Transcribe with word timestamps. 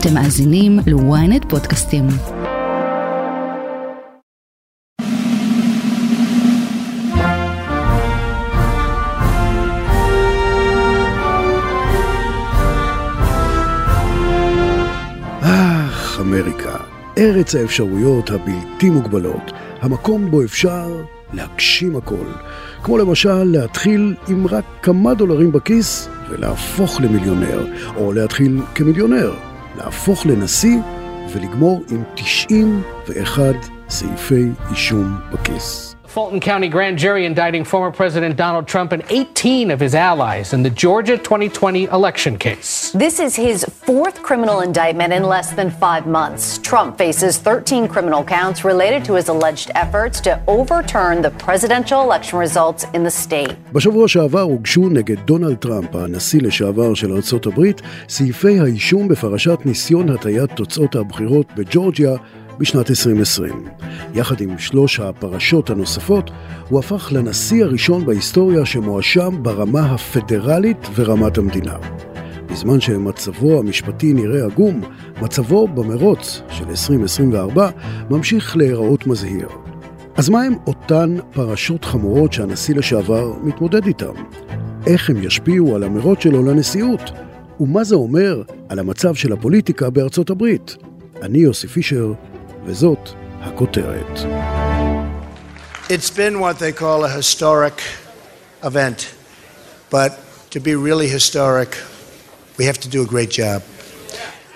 אתם 0.00 0.14
מאזינים 0.14 0.78
ל-ynet 0.86 1.48
פודקאסטים. 1.48 2.06
אך, 15.40 16.20
אמריקה, 16.20 16.76
ארץ 17.18 17.54
האפשרויות 17.54 18.30
הבלתי 18.30 18.90
מוגבלות, 18.90 19.52
המקום 19.80 20.30
בו 20.30 20.42
אפשר 20.42 21.02
להגשים 21.32 21.96
הכל. 21.96 22.26
כמו 22.82 22.98
למשל 22.98 23.44
להתחיל 23.44 24.14
עם 24.28 24.46
רק 24.46 24.64
כמה 24.82 25.14
דולרים 25.14 25.52
בכיס 25.52 26.08
ולהפוך 26.30 27.00
למיליונר, 27.00 27.66
או 27.96 28.12
להתחיל 28.12 28.60
כמיליונר, 28.74 29.47
להפוך 29.78 30.26
לנשיא 30.26 30.76
ולגמור 31.32 31.84
עם 31.90 32.02
91 32.14 33.42
סעיפי 33.88 34.48
אישום 34.70 35.18
בכיס. 35.32 35.87
Fulton 36.13 36.39
County 36.39 36.69
grand 36.69 36.97
jury 36.99 37.25
indicting 37.25 37.63
former 37.63 37.91
President 37.91 38.35
Donald 38.35 38.67
Trump 38.67 38.91
and 38.91 39.03
18 39.09 39.71
of 39.71 39.79
his 39.79 39.95
allies 39.95 40.53
in 40.53 40.61
the 40.61 40.69
Georgia 40.69 41.17
2020 41.17 41.85
election 41.85 42.37
case. 42.37 42.91
This 42.91 43.19
is 43.19 43.35
his 43.35 43.65
fourth 43.87 44.21
criminal 44.21 44.61
indictment 44.61 45.11
in 45.11 45.23
less 45.23 45.49
than 45.53 45.71
five 45.71 46.05
months. 46.05 46.59
Trump 46.59 46.97
faces 46.97 47.37
13 47.37 47.87
criminal 47.87 48.23
counts 48.23 48.63
related 48.63 49.03
to 49.05 49.13
his 49.15 49.27
alleged 49.29 49.71
efforts 49.73 50.21
to 50.21 50.39
overturn 50.47 51.21
the 51.23 51.31
presidential 51.45 52.01
election 52.01 52.37
results 52.37 52.85
in 52.93 53.03
the 53.03 53.11
state. 53.11 53.55
בשבוע 53.73 54.07
שעבר 54.07 54.41
הוגשו 54.41 54.89
נגד 54.89 55.19
דונלד 55.25 55.55
טראמפ, 55.55 55.95
הנשיא 55.95 56.41
לשעבר 56.41 56.93
של 56.93 57.11
ארצות 57.11 57.45
הברית, 57.45 57.81
סעיפי 58.09 58.59
האישום 58.59 59.07
בפרשת 59.07 59.59
ניסיון 59.65 60.09
הטיית 60.09 60.51
תוצאות 60.51 60.95
הבחירות 60.95 61.47
בג'ורג'יה 61.55 62.11
בשנת 62.58 62.90
2020. 62.90 63.64
יחד 64.14 64.40
עם 64.40 64.58
שלוש 64.58 65.00
הפרשות 65.00 65.70
הנוספות, 65.70 66.30
הוא 66.68 66.78
הפך 66.78 67.12
לנשיא 67.12 67.64
הראשון 67.64 68.06
בהיסטוריה 68.06 68.66
שמואשם 68.66 69.42
ברמה 69.42 69.80
הפדרלית 69.80 70.86
ורמת 70.94 71.38
המדינה. 71.38 71.76
בזמן 72.50 72.80
שמצבו 72.80 73.58
המשפטי 73.58 74.12
נראה 74.12 74.44
עגום, 74.44 74.80
מצבו 75.22 75.68
במרוץ 75.68 76.40
של 76.50 76.68
2024 76.68 77.70
ממשיך 78.10 78.56
להיראות 78.56 79.06
מזהיר. 79.06 79.48
אז 80.16 80.28
מה 80.28 80.42
הם 80.42 80.54
אותן 80.66 81.16
פרשות 81.32 81.84
חמורות 81.84 82.32
שהנשיא 82.32 82.74
לשעבר 82.74 83.32
מתמודד 83.42 83.86
איתן? 83.86 84.12
איך 84.86 85.10
הם 85.10 85.22
ישפיעו 85.22 85.76
על 85.76 85.82
המרוץ 85.82 86.22
שלו 86.22 86.42
לנשיאות? 86.42 87.10
ומה 87.60 87.84
זה 87.84 87.94
אומר 87.94 88.42
על 88.68 88.78
המצב 88.78 89.14
של 89.14 89.32
הפוליטיקה 89.32 89.90
בארצות 89.90 90.30
הברית? 90.30 90.76
אני 91.22 91.38
יוסי 91.38 91.68
פישר, 91.68 92.12
וזאת 92.67 93.09
הכותרת. 93.41 94.19
It's 95.89 96.09
been 96.09 96.39
what 96.39 96.59
they 96.59 96.71
call 96.71 97.03
a 97.03 97.09
historic 97.09 97.81
event. 98.63 99.13
But 99.89 100.11
to 100.51 100.59
be 100.59 100.75
really 100.75 101.07
historic, 101.07 101.77
we 102.57 102.65
have 102.65 102.79
to 102.79 102.89
do 102.89 103.03
a 103.03 103.05
great 103.05 103.29
job. 103.29 103.61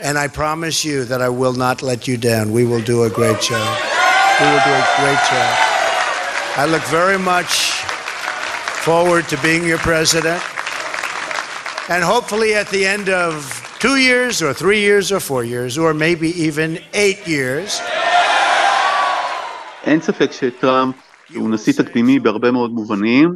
And 0.02 0.18
I 0.18 0.28
promise 0.28 0.86
you 0.86 1.04
that 1.06 1.22
I 1.22 1.30
will 1.30 1.54
not 1.54 1.82
let 1.82 2.08
you 2.08 2.18
down. 2.18 2.52
We 2.52 2.66
will 2.66 2.82
do 2.82 3.04
a 3.04 3.10
great 3.10 3.42
job. 3.42 3.78
We 4.40 4.46
will 4.46 4.64
do 4.64 4.76
a 4.84 4.88
great 5.02 5.22
job. 5.32 5.54
I 6.56 6.66
look 6.66 6.84
very 6.84 7.20
much 7.20 7.72
forward 8.86 9.28
to 9.30 9.38
being 9.42 9.66
your 9.66 9.80
president. 9.80 10.42
And 11.90 12.04
hopefully, 12.04 12.56
at 12.56 12.70
the 12.70 12.86
end 12.86 13.10
of 13.10 13.36
two 13.80 13.98
years, 13.98 14.42
or 14.42 14.54
three 14.54 14.80
years, 14.80 15.12
or 15.12 15.20
four 15.20 15.44
years, 15.44 15.78
or 15.78 15.94
maybe 15.94 16.30
even 16.42 16.80
eight 16.94 17.28
years, 17.28 17.82
אין 19.85 20.01
ספק 20.01 20.33
שטראמפ 20.33 20.95
הוא 21.35 21.51
נשיא 21.51 21.73
תקדימי 21.73 22.19
בהרבה 22.19 22.51
מאוד 22.51 22.71
מובנים, 22.71 23.31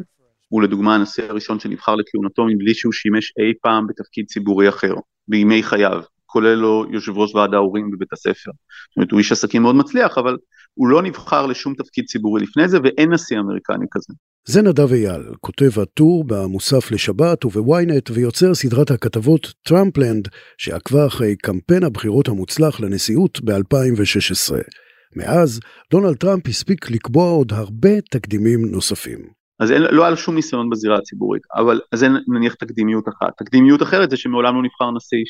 הוא 0.49 0.63
לדוגמה 0.63 0.95
הנשיא 0.95 1.25
הראשון 1.25 1.61
שנבחר 1.61 1.95
לכהונתו 1.95 2.45
מבלי 2.45 2.75
שהוא 2.75 2.93
שימש 2.93 3.33
אי 3.39 3.53
פעם 3.63 3.87
בתפקיד 3.87 4.27
ציבורי 4.27 4.69
אחר, 4.69 4.95
בימי 5.29 5.63
חייו, 5.63 6.03
כולל 6.27 6.55
לו 6.55 6.85
יושב 6.91 7.13
ראש 7.17 7.35
ועד 7.35 7.55
ההורים 7.55 7.91
בבית 7.91 8.13
הספר. 8.13 8.51
זאת 8.91 8.97
אומרת, 8.97 9.11
הוא 9.11 9.19
איש 9.19 9.33
עסקים 9.33 9.63
מאוד 9.63 9.75
מצליח, 9.75 10.19
אבל 10.19 10.37
הוא 10.75 10.89
לא 10.89 11.03
נבחר 11.03 11.47
לשום 11.47 11.75
תפקיד 11.75 12.05
ציבורי 12.05 12.43
לפני 12.43 12.69
זה, 12.69 12.79
ואין 12.85 13.13
נשיא 13.13 13.39
אמריקני 13.39 13.87
כזה. 13.91 14.15
זה 14.49 14.63
נדב 14.63 14.93
אייל, 14.93 15.23
כותב 15.41 15.81
הטור 15.81 16.25
במוסף 16.25 16.91
לשבת 16.91 17.45
ובוויינט 17.45 18.11
ויוצר 18.11 18.55
סדרת 18.55 18.91
הכתבות 18.91 19.53
טראמפלנד, 19.63 20.29
שעקבה 20.59 21.07
אחרי 21.07 21.37
קמפיין 21.37 21.85
הבחירות 21.85 22.29
המוצלח 22.29 22.81
לנשיאות 22.81 23.41
ב-2016. 23.45 24.86
מאז, 25.17 25.61
דונלד 25.91 26.17
טראמפ 26.17 26.49
הספיק 26.49 26.91
לקבוע 26.91 27.31
עוד 27.31 27.53
הרבה 27.53 28.01
תקדימים 28.01 28.61
נוספים. 28.71 29.19
אז 29.61 29.73
אין, 29.73 29.83
לא 29.83 30.03
היה 30.03 30.11
לו 30.11 30.17
שום 30.17 30.35
ניסיון 30.35 30.71
בזירה 30.71 30.97
הציבורית, 30.99 31.43
אבל 31.55 31.81
אז 31.93 32.05
אין 32.05 32.17
נניח 32.29 32.55
תקדימיות 32.55 33.09
אחת. 33.09 33.33
תקדימיות 33.37 33.83
אחרת 33.83 34.11
זה 34.11 34.17
שמעולם 34.17 34.55
לא 34.55 34.63
נבחר 34.63 34.91
נשיא 34.91 35.25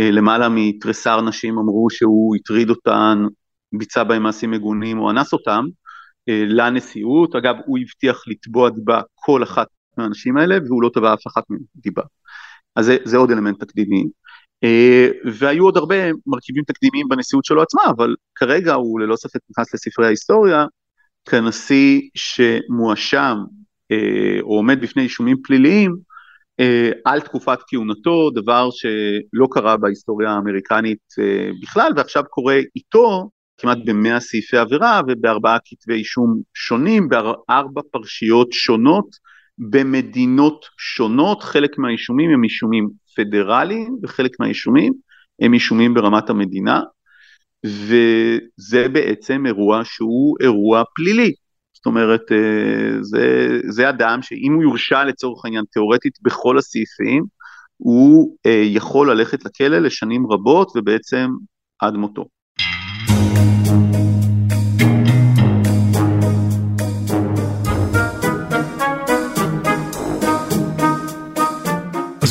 שלמעלה 0.00 0.48
מתריסר 0.48 1.20
נשים 1.20 1.58
אמרו 1.58 1.90
שהוא 1.90 2.36
הטריד 2.36 2.70
אותן, 2.70 3.18
ביצע 3.78 4.04
בהם 4.04 4.22
מעשים 4.22 4.50
מגונים 4.50 4.98
או 4.98 5.10
אנס 5.10 5.32
אותם, 5.32 5.64
אה, 6.28 6.44
לנשיאות. 6.46 7.34
אגב, 7.34 7.54
הוא 7.66 7.78
הבטיח 7.78 8.22
לתבוע 8.26 8.70
דיבה 8.70 9.00
כל 9.14 9.42
אחת 9.42 9.66
מהאנשים 9.98 10.36
האלה, 10.36 10.58
והוא 10.66 10.82
לא 10.82 10.90
תבע 10.94 11.14
אף 11.14 11.26
אחת 11.26 11.42
מהן 11.50 11.60
דיבה. 11.76 12.02
אז 12.76 12.84
זה, 12.84 12.96
זה 13.04 13.16
עוד 13.16 13.30
אלמנט 13.30 13.64
תקדימי. 13.64 14.04
אה, 14.64 15.08
והיו 15.32 15.64
עוד 15.64 15.76
הרבה 15.76 15.94
מרכיבים 16.26 16.64
תקדימיים 16.64 17.08
בנשיאות 17.08 17.44
שלו 17.44 17.62
עצמה, 17.62 17.82
אבל 17.96 18.14
כרגע 18.34 18.74
הוא 18.74 19.00
ללא 19.00 19.16
ספק 19.16 19.40
נכנס 19.50 19.74
לספרי 19.74 20.06
ההיסטוריה. 20.06 20.66
כנשיא 21.28 22.00
שמואשם 22.14 23.36
אה, 23.92 24.40
או 24.40 24.56
עומד 24.56 24.80
בפני 24.80 25.02
אישומים 25.02 25.36
פליליים 25.44 25.96
אה, 26.60 26.90
על 27.04 27.20
תקופת 27.20 27.58
כהונתו, 27.66 28.30
דבר 28.30 28.68
שלא 28.70 29.46
קרה 29.50 29.76
בהיסטוריה 29.76 30.30
האמריקנית 30.30 30.98
בכלל, 31.62 31.92
ועכשיו 31.96 32.22
קורה 32.30 32.60
איתו 32.76 33.30
כמעט 33.58 33.78
במאה 33.84 34.20
סעיפי 34.20 34.56
עבירה 34.56 35.00
ובארבעה 35.08 35.58
כתבי 35.64 35.94
אישום 35.94 36.40
שונים, 36.54 37.08
בארבע 37.08 37.80
פרשיות 37.90 38.52
שונות 38.52 39.06
במדינות 39.58 40.66
שונות, 40.78 41.42
חלק 41.42 41.78
מהאישומים 41.78 42.30
הם 42.30 42.44
אישומים 42.44 42.88
פדרליים 43.16 43.96
וחלק 44.02 44.30
מהאישומים 44.40 44.92
הם 45.40 45.54
אישומים 45.54 45.94
ברמת 45.94 46.30
המדינה, 46.30 46.80
וזה 47.66 48.88
בעצם 48.88 49.46
אירוע 49.46 49.80
שהוא 49.84 50.36
אירוע 50.40 50.82
פלילי. 50.94 51.32
זאת 51.72 51.86
אומרת, 51.86 52.32
אה, 52.32 53.02
זה, 53.02 53.58
זה 53.68 53.88
אדם 53.88 54.22
שאם 54.22 54.52
הוא 54.54 54.62
יורשע 54.62 55.04
לצורך 55.04 55.44
העניין 55.44 55.64
תיאורטית 55.72 56.18
בכל 56.22 56.58
הסעיפים, 56.58 57.24
הוא 57.76 58.36
אה, 58.46 58.62
יכול 58.64 59.10
ללכת 59.10 59.44
לכלא 59.44 59.78
לשנים 59.78 60.26
רבות 60.32 60.72
ובעצם 60.76 61.30
עד 61.78 61.94
מותו. 61.94 62.33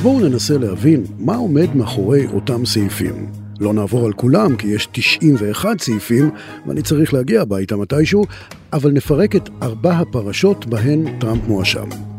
בואו 0.03 0.19
ננסה 0.19 0.58
להבין 0.58 1.03
מה 1.19 1.36
עומד 1.36 1.75
מאחורי 1.75 2.25
אותם 2.25 2.66
סעיפים. 2.66 3.28
לא 3.59 3.74
נעבור 3.74 4.06
על 4.06 4.14
כולם, 4.14 4.56
כי 4.56 4.68
יש 4.68 4.88
91 4.91 5.81
סעיפים, 5.81 6.30
ואני 6.68 6.81
צריך 6.81 7.14
להגיע 7.14 7.41
הביתה 7.41 7.75
מתישהו, 7.75 8.25
אבל 8.74 8.92
נפרק 8.92 9.36
את 9.36 9.50
ארבע 9.62 9.94
הפרשות 9.94 10.66
בהן 10.66 11.19
טראמפ 11.19 11.47
מואשם. 11.47 12.12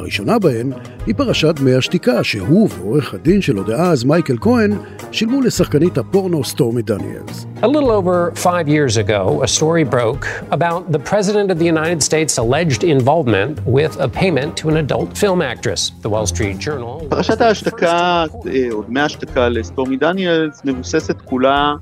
הראשונה 0.00 0.38
בהן 0.38 0.72
היא 1.06 1.14
פרשת 1.14 1.54
דמי 1.60 1.74
השתיקה, 1.74 2.24
שהוא 2.24 2.68
ועורך 2.78 3.14
הדין 3.14 3.40
שלו 3.40 3.62
דאז, 3.62 4.04
מייקל 4.04 4.36
כהן, 4.40 4.70
שילמו 5.12 5.40
לשחקנית 5.40 5.98
הפורנו 5.98 6.44
סטורמי 6.44 6.82
דניאלס. 6.82 7.46
A 7.62 7.66
little 7.66 7.90
over 7.90 8.32
five 8.34 8.68
years 8.68 8.96
ago, 8.96 9.42
a 9.42 9.48
story 9.58 9.84
broke 9.84 10.26
about 10.50 10.92
the 10.92 10.98
President 11.10 11.50
of 11.50 11.58
the 11.58 11.68
United 11.74 12.00
States' 12.02 12.38
alleged 12.38 12.82
involvement 12.84 13.52
with 13.76 13.94
a 14.06 14.08
payment 14.20 14.50
to 14.60 14.64
an 14.70 14.76
adult 14.84 15.10
film 15.22 15.40
actress. 15.52 15.80
The 16.02 16.10
Wall 16.14 16.26
Street 16.26 16.58
Journal... 16.58 17.08
פרשת 17.08 17.40
ההשתקה, 17.40 18.24
או 18.72 18.82
דמי 18.82 19.00
ההשתקה 19.00 19.48
לסטורמי 19.48 19.96
דניאלס, 19.96 20.62
מבוססת 20.64 21.20
כולה 21.24 21.74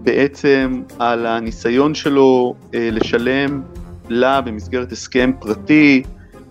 בעצם 0.00 0.82
על 0.98 1.26
הניסיון 1.26 1.94
שלו 1.94 2.54
לשלם 2.72 3.62
לה 4.08 4.40
במסגרת 4.40 4.92
הסכם 4.92 5.30
פרטי, 5.38 6.02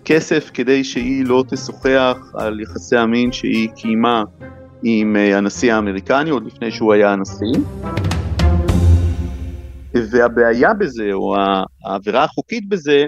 כסף 0.04 0.50
כדי 0.54 0.84
שהיא 0.84 1.24
לא 1.26 1.44
תשוחח 1.50 2.16
על 2.34 2.60
יחסי 2.60 2.96
המין 2.96 3.32
שהיא 3.32 3.68
קיימה 3.76 4.22
עם 4.82 5.16
הנשיא 5.16 5.74
האמריקני 5.74 6.30
עוד 6.30 6.46
לפני 6.46 6.70
שהוא 6.70 6.92
היה 6.92 7.12
הנשיא. 7.12 7.60
והבעיה 10.10 10.74
בזה, 10.74 11.12
או 11.12 11.36
העבירה 11.84 12.24
החוקית 12.24 12.68
בזה, 12.68 13.04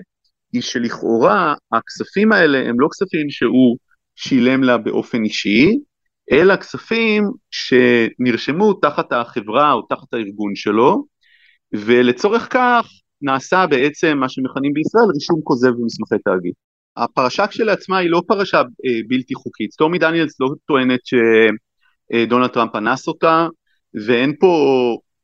היא 0.53 0.63
שלכאורה 0.63 1.55
הכספים 1.73 2.33
האלה 2.33 2.59
הם 2.69 2.81
לא 2.81 2.89
כספים 2.91 3.31
שהוא 3.31 3.77
שילם 4.17 4.63
לה 4.63 4.79
באופן 4.79 5.25
אישי, 5.25 5.79
אלא 6.33 6.57
כספים 6.57 7.31
שנרשמו 7.51 8.73
תחת 8.73 9.13
החברה 9.13 9.73
או 9.73 9.83
תחת 9.83 10.15
הארגון 10.15 10.55
שלו, 10.55 11.05
ולצורך 11.73 12.49
כך 12.51 12.87
נעשה 13.23 13.67
בעצם 13.71 14.19
מה 14.19 14.29
שמכנים 14.29 14.73
בישראל 14.73 15.11
רישום 15.15 15.41
כוזב 15.45 15.71
במסמכי 15.71 16.19
תאגיד. 16.25 16.53
הפרשה 16.97 17.47
כשלעצמה 17.47 17.99
היא 17.99 18.11
לא 18.11 18.23
פרשה 18.27 18.59
אה, 18.59 19.01
בלתי 19.09 19.35
חוקית, 19.35 19.73
סטורמי 19.73 19.99
דניאלס 19.99 20.41
לא 20.41 20.49
טוענת 20.67 21.01
שדונלד 21.05 22.51
טראמפ 22.51 22.77
אנס 22.77 23.09
אותה, 23.09 23.47
ואין 24.07 24.33
פה 24.41 24.57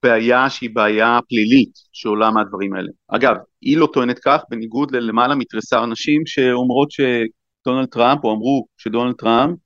בעיה 0.03 0.51
שהיא 0.51 0.71
בעיה 0.73 1.19
פלילית 1.29 1.71
שעולה 1.93 2.31
מהדברים 2.31 2.75
האלה. 2.75 2.89
אגב, 3.09 3.35
היא 3.61 3.77
לא 3.77 3.89
טוענת 3.93 4.19
כך, 4.19 4.41
בניגוד 4.51 4.95
ללמעלה 4.95 5.35
מתריסר 5.35 5.87
נשים 5.87 6.23
שאומרות 6.27 6.89
שדונלד 6.91 7.89
טראמפ, 7.89 8.25
או 8.25 8.33
אמרו 8.33 8.67
שדונלד 8.79 9.15
טראמפ 9.15 9.59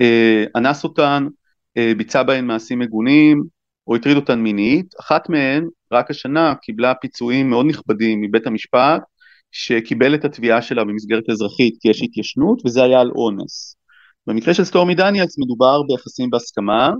אה, 0.00 0.44
אנס 0.56 0.84
אותן, 0.84 1.26
אה, 1.76 1.92
ביצע 1.96 2.22
בהן 2.22 2.46
מעשים 2.46 2.78
מגונים, 2.78 3.42
או 3.86 3.96
הטריד 3.96 4.16
אותן 4.16 4.40
מינית, 4.40 4.86
אחת 5.00 5.28
מהן 5.28 5.68
רק 5.92 6.10
השנה 6.10 6.54
קיבלה 6.62 6.94
פיצויים 6.94 7.50
מאוד 7.50 7.66
נכבדים 7.66 8.20
מבית 8.20 8.46
המשפט, 8.46 9.02
שקיבל 9.52 10.14
את 10.14 10.24
התביעה 10.24 10.62
שלה 10.62 10.84
במסגרת 10.84 11.30
אזרחית 11.30 11.74
כי 11.80 11.88
יש 11.88 12.02
התיישנות, 12.02 12.62
וזה 12.66 12.82
היה 12.82 13.00
על 13.00 13.10
אונס. 13.14 13.76
במקרה 14.26 14.54
של 14.54 14.64
סטורמי 14.64 14.94
דניאלס 14.94 15.38
מדובר 15.38 15.82
ביחסים 15.88 16.30
בהסכמה, 16.30 16.90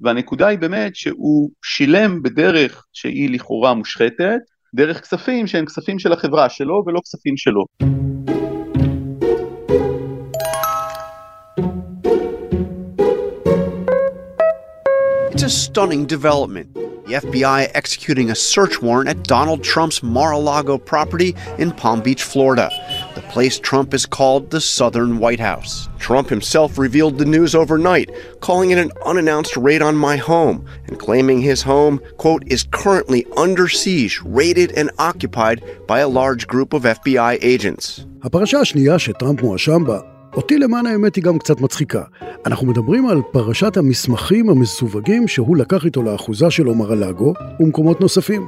והנקודה 0.00 0.46
היא 0.46 0.58
באמת 0.58 0.96
שהוא 0.96 1.50
שילם 1.64 2.22
בדרך 2.22 2.86
שהיא 2.92 3.30
לכאורה 3.30 3.74
מושחתת, 3.74 4.40
דרך 4.74 5.00
כספים 5.00 5.46
שהם 5.46 5.66
כספים 5.66 5.98
של 5.98 6.12
החברה 6.12 6.48
שלו 6.48 6.82
ולא 6.86 7.00
כספים 7.04 7.36
שלו. 7.36 7.64
It's 15.32 15.42
a 15.42 15.50
stunning 15.50 16.06
development. 16.06 16.85
The 17.05 17.13
FBI 17.13 17.69
executing 17.73 18.29
a 18.29 18.35
search 18.35 18.81
warrant 18.81 19.09
at 19.09 19.23
Donald 19.23 19.63
Trump's 19.63 20.01
Mar-a-Lago 20.01 20.77
property 20.77 21.35
in 21.57 21.71
Palm 21.71 22.01
Beach, 22.01 22.23
Florida, 22.23 22.69
the 23.15 23.21
place 23.33 23.59
Trump 23.59 23.91
has 23.91 24.05
called 24.05 24.49
the 24.49 24.61
Southern 24.61 25.17
White 25.17 25.39
House. 25.39 25.89
Trump 25.99 26.29
himself 26.29 26.77
revealed 26.77 27.17
the 27.17 27.25
news 27.25 27.53
overnight, 27.53 28.09
calling 28.39 28.71
it 28.71 28.77
an 28.77 28.91
unannounced 29.05 29.57
raid 29.57 29.81
on 29.81 29.95
my 29.95 30.15
home 30.15 30.65
and 30.87 30.99
claiming 30.99 31.41
his 31.41 31.61
home, 31.61 31.99
quote, 32.17 32.43
is 32.47 32.67
currently 32.71 33.25
under 33.35 33.67
siege, 33.67 34.21
raided 34.23 34.71
and 34.73 34.89
occupied 34.97 35.63
by 35.87 35.99
a 35.99 36.07
large 36.07 36.47
group 36.47 36.73
of 36.73 36.83
FBI 36.83 37.37
agents. 37.41 38.05
הפרשה 38.23 38.59
השנייה 38.59 38.99
שטראמפ 38.99 39.41
מואשם 39.41 39.83
בה 39.85 39.99
אותי 40.36 40.58
למען 40.58 40.86
האמת 40.86 41.16
היא 41.16 41.24
גם 41.24 41.38
קצת 41.38 41.60
מצחיקה. 41.60 42.02
אנחנו 42.46 42.66
מדברים 42.66 43.06
על 43.06 43.22
פרשת 43.32 43.76
המסמכים 43.76 44.50
המסווגים 44.50 45.28
שהוא 45.28 45.56
לקח 45.56 45.84
איתו 45.84 46.02
לאחוזה 46.02 46.50
שלו 46.50 46.74
מרלגו 46.74 47.34
ומקומות 47.60 48.00
נוספים. 48.00 48.46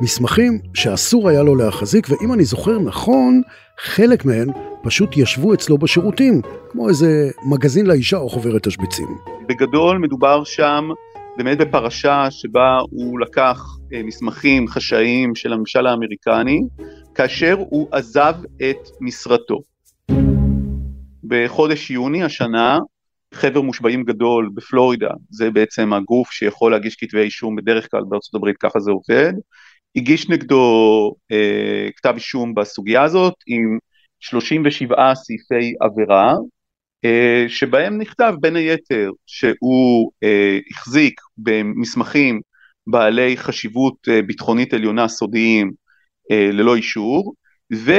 מסמכים 0.00 0.58
שאסור 0.74 1.28
היה 1.28 1.42
לו 1.42 1.54
להחזיק, 1.54 2.06
ואם 2.10 2.32
אני 2.32 2.44
זוכר 2.44 2.78
נכון, 2.78 3.42
חלק 3.80 4.24
מהם 4.24 4.48
פשוט 4.82 5.16
ישבו 5.16 5.54
אצלו 5.54 5.78
בשירותים, 5.78 6.40
כמו 6.70 6.88
איזה 6.88 7.30
מגזין 7.44 7.86
לאישה 7.86 8.16
או 8.16 8.28
חוברת 8.28 8.62
תשביצים. 8.62 9.08
בגדול 9.48 9.98
מדובר 9.98 10.44
שם 10.44 10.88
באמת 11.36 11.58
בפרשה 11.58 12.26
שבה 12.30 12.78
הוא 12.90 13.20
לקח 13.20 13.64
אה, 13.92 14.02
מסמכים 14.02 14.68
חשאיים 14.68 15.34
של 15.34 15.52
הממשל 15.52 15.86
האמריקני, 15.86 16.60
כאשר 17.14 17.56
הוא 17.58 17.88
עזב 17.92 18.34
את 18.70 18.88
משרתו. 19.00 19.60
בחודש 21.28 21.90
יוני 21.90 22.22
השנה 22.22 22.78
חבר 23.34 23.60
מושבעים 23.60 24.04
גדול 24.04 24.50
בפלורידה, 24.54 25.10
זה 25.30 25.50
בעצם 25.50 25.92
הגוף 25.92 26.30
שיכול 26.30 26.72
להגיש 26.72 26.96
כתבי 26.96 27.20
אישום 27.20 27.56
בדרך 27.56 27.90
כלל 27.90 28.02
בארצות 28.08 28.34
הברית, 28.34 28.56
ככה 28.56 28.80
זה 28.80 28.90
עובד, 28.90 29.32
הגיש 29.96 30.28
נגדו 30.28 31.14
אה, 31.32 31.88
כתב 31.96 32.12
אישום 32.14 32.54
בסוגיה 32.54 33.02
הזאת 33.02 33.34
עם 33.46 33.78
37 34.20 35.14
סעיפי 35.14 35.74
עבירה, 35.80 36.34
אה, 37.04 37.44
שבהם 37.48 37.98
נכתב 37.98 38.34
בין 38.40 38.56
היתר 38.56 39.10
שהוא 39.26 40.10
אה, 40.22 40.58
החזיק 40.70 41.20
במסמכים 41.38 42.40
בעלי 42.86 43.36
חשיבות 43.36 43.94
אה, 44.08 44.22
ביטחונית 44.22 44.74
עליונה 44.74 45.08
סודיים 45.08 45.72
אה, 46.30 46.50
ללא 46.52 46.76
אישור, 46.76 47.34
ו... 47.74 47.92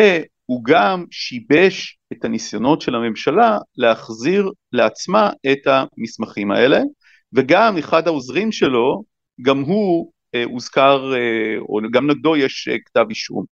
הוא 0.49 0.61
גם 0.63 1.05
שיבש 1.11 1.97
את 2.13 2.25
הניסיונות 2.25 2.81
של 2.81 2.95
הממשלה 2.95 3.57
להחזיר 3.77 4.51
לעצמה 4.71 5.29
את 5.51 5.59
המסמכים 5.67 6.51
האלה, 6.51 6.79
וגם 7.33 7.77
אחד 7.77 8.07
העוזרים 8.07 8.51
שלו, 8.51 9.03
גם 9.41 9.61
הוא 9.61 10.11
אה, 10.35 10.43
הוזכר, 10.43 11.13
אה, 11.13 11.59
או 11.59 11.79
גם 11.91 12.09
נגדו 12.09 12.37
יש 12.37 12.67
אה, 12.71 12.75
כתב 12.85 13.05
אישום. 13.09 13.45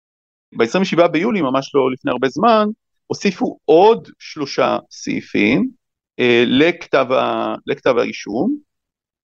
ב-27 0.56 1.06
ביולי, 1.06 1.40
ממש 1.40 1.74
לא 1.74 1.92
לפני 1.92 2.10
הרבה 2.10 2.28
זמן, 2.28 2.66
הוסיפו 3.06 3.58
עוד 3.64 4.08
שלושה 4.18 4.78
סעיפים 4.90 5.68
אה, 6.18 6.44
לכתב, 6.46 7.06
ה, 7.12 7.54
לכתב 7.66 7.98
האישום, 7.98 8.56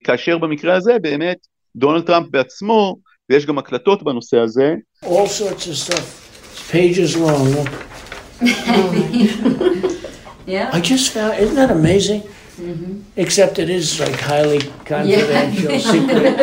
כאשר 0.05 0.39
במקרה 0.39 0.77
הזה 0.77 0.99
באמת 1.03 1.39
דונלד 1.77 2.07
טראמפ 2.07 2.27
בעצמו, 2.31 2.97
ויש 3.31 3.47
גם 3.47 3.59
הקלטות 3.59 4.03
בנושא 4.03 4.39
הזה, 4.39 4.75
All 5.05 5.09
sorts 5.09 5.67
of 5.67 5.91
stuff. 5.91 6.20
pages 6.70 7.16
long. 7.18 7.44
Look. 7.56 7.72
Yeah. 10.48 10.70
I 10.72 10.80
just 10.80 11.12
found, 11.14 11.34
isn't 11.40 11.56
that 11.56 11.72
amazing? 11.72 12.22
Except 13.18 13.60
it 13.60 13.70
is 13.70 14.00
like 14.00 14.18
highly 14.20 14.60
confidential, 14.86 15.80
secret. 15.80 16.38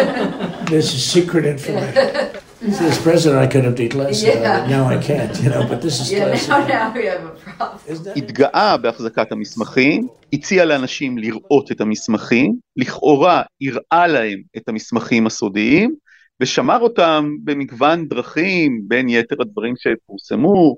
This 0.67 0.87
is 0.97 1.03
secret 1.05 1.45
information. 1.47 2.41
See, 2.77 2.85
as 2.93 2.99
president, 2.99 3.39
I 3.45 3.47
could 3.53 3.65
have 3.65 3.75
did 3.75 3.93
less 3.95 4.23
of 4.23 4.29
Yeah. 4.29 4.65
it. 4.65 4.71
Now 4.75 4.85
I 4.95 4.99
can't, 5.09 5.35
you 5.43 5.51
know, 5.51 5.65
but 5.71 5.79
this 5.87 5.97
is 6.01 6.07
Yeah, 6.13 6.27
classic. 6.29 6.49
now, 6.49 6.67
now 6.75 6.87
we 6.95 7.05
have 7.13 7.25
a 7.25 7.35
problem. 7.45 7.79
Isn't 7.89 8.05
that- 8.05 8.17
התגאה 8.17 8.77
בהחזקת 8.77 9.33
המסמכים, 9.33 10.07
הציע 10.33 10.65
לאנשים 10.65 11.19
לראות 11.19 11.73
את 11.73 11.81
המסמכים, 11.81 12.55
לכאורה 12.77 13.43
הראה 13.63 14.07
להם 14.07 14.39
את 14.57 14.69
המסמכים 14.69 15.27
הסודיים, 15.27 15.95
ושמר 16.42 16.80
אותם 16.80 17.36
במגוון 17.44 18.08
דרכים, 18.08 18.82
בין 18.88 19.10
יתר 19.10 19.36
הדברים 19.42 19.74
שפורסמו, 19.78 20.76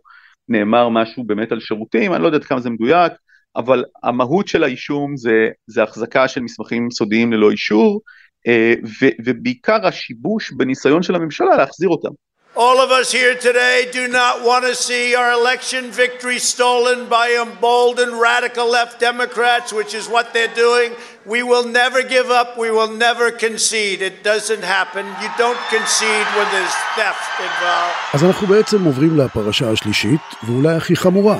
נאמר 0.49 0.89
משהו 0.89 1.23
באמת 1.23 1.51
על 1.51 1.59
שירותים, 1.59 2.13
אני 2.13 2.21
לא 2.21 2.27
יודע 2.27 2.37
עד 2.37 2.43
כמה 2.43 2.59
זה 2.59 2.69
מדויק, 2.69 3.13
אבל 3.55 3.83
המהות 4.03 4.47
של 4.47 4.63
האישום 4.63 5.17
זה, 5.17 5.47
זה 5.67 5.83
החזקה 5.83 6.27
של 6.27 6.41
מסמכים 6.41 6.91
סודיים 6.91 7.33
ללא 7.33 7.51
אישור, 7.51 8.01
אה, 8.47 8.73
ו- 9.01 9.15
ובעיקר 9.25 9.87
השיבוש 9.87 10.51
בניסיון 10.51 11.03
של 11.03 11.15
הממשלה 11.15 11.55
להחזיר 11.55 11.89
אותם. 11.89 12.09
All 12.55 12.79
of 12.79 12.89
us 12.89 13.11
here 13.11 13.35
today 13.35 13.87
do 13.91 14.07
not 14.07 14.43
want 14.43 14.65
to 14.65 14.73
see 14.73 15.13
our 15.13 15.31
election 15.31 15.91
victory 15.91 16.39
stolen 16.39 17.07
by 17.07 17.37
emboldened 17.39 18.19
radical 18.19 18.67
left 18.67 18.99
Democrats, 18.99 19.71
which 19.71 19.93
is 19.93 20.09
what 20.09 20.33
they're 20.33 20.55
doing. 20.55 20.93
We 21.27 21.43
will 21.43 21.63
never 21.63 22.01
give 22.01 22.31
up. 22.31 22.57
We 22.57 22.71
will 22.71 22.91
never 22.91 23.29
concede. 23.29 24.01
It 24.01 24.23
doesn't 24.23 24.63
happen. 24.63 25.05
You 25.21 25.29
don't 25.37 25.61
concede 25.69 26.25
when 26.35 26.47
there's 26.51 26.75
theft 26.97 27.39
involved. 27.39 27.95
אז 28.13 28.23
אנחנו 28.23 28.47
בעצם 28.47 28.85
עוברים 28.85 29.17
לפרשה 29.17 29.71
השלישית, 29.71 30.21
ואולי 30.43 30.75
הכי 30.75 30.95
חמורה, 30.95 31.37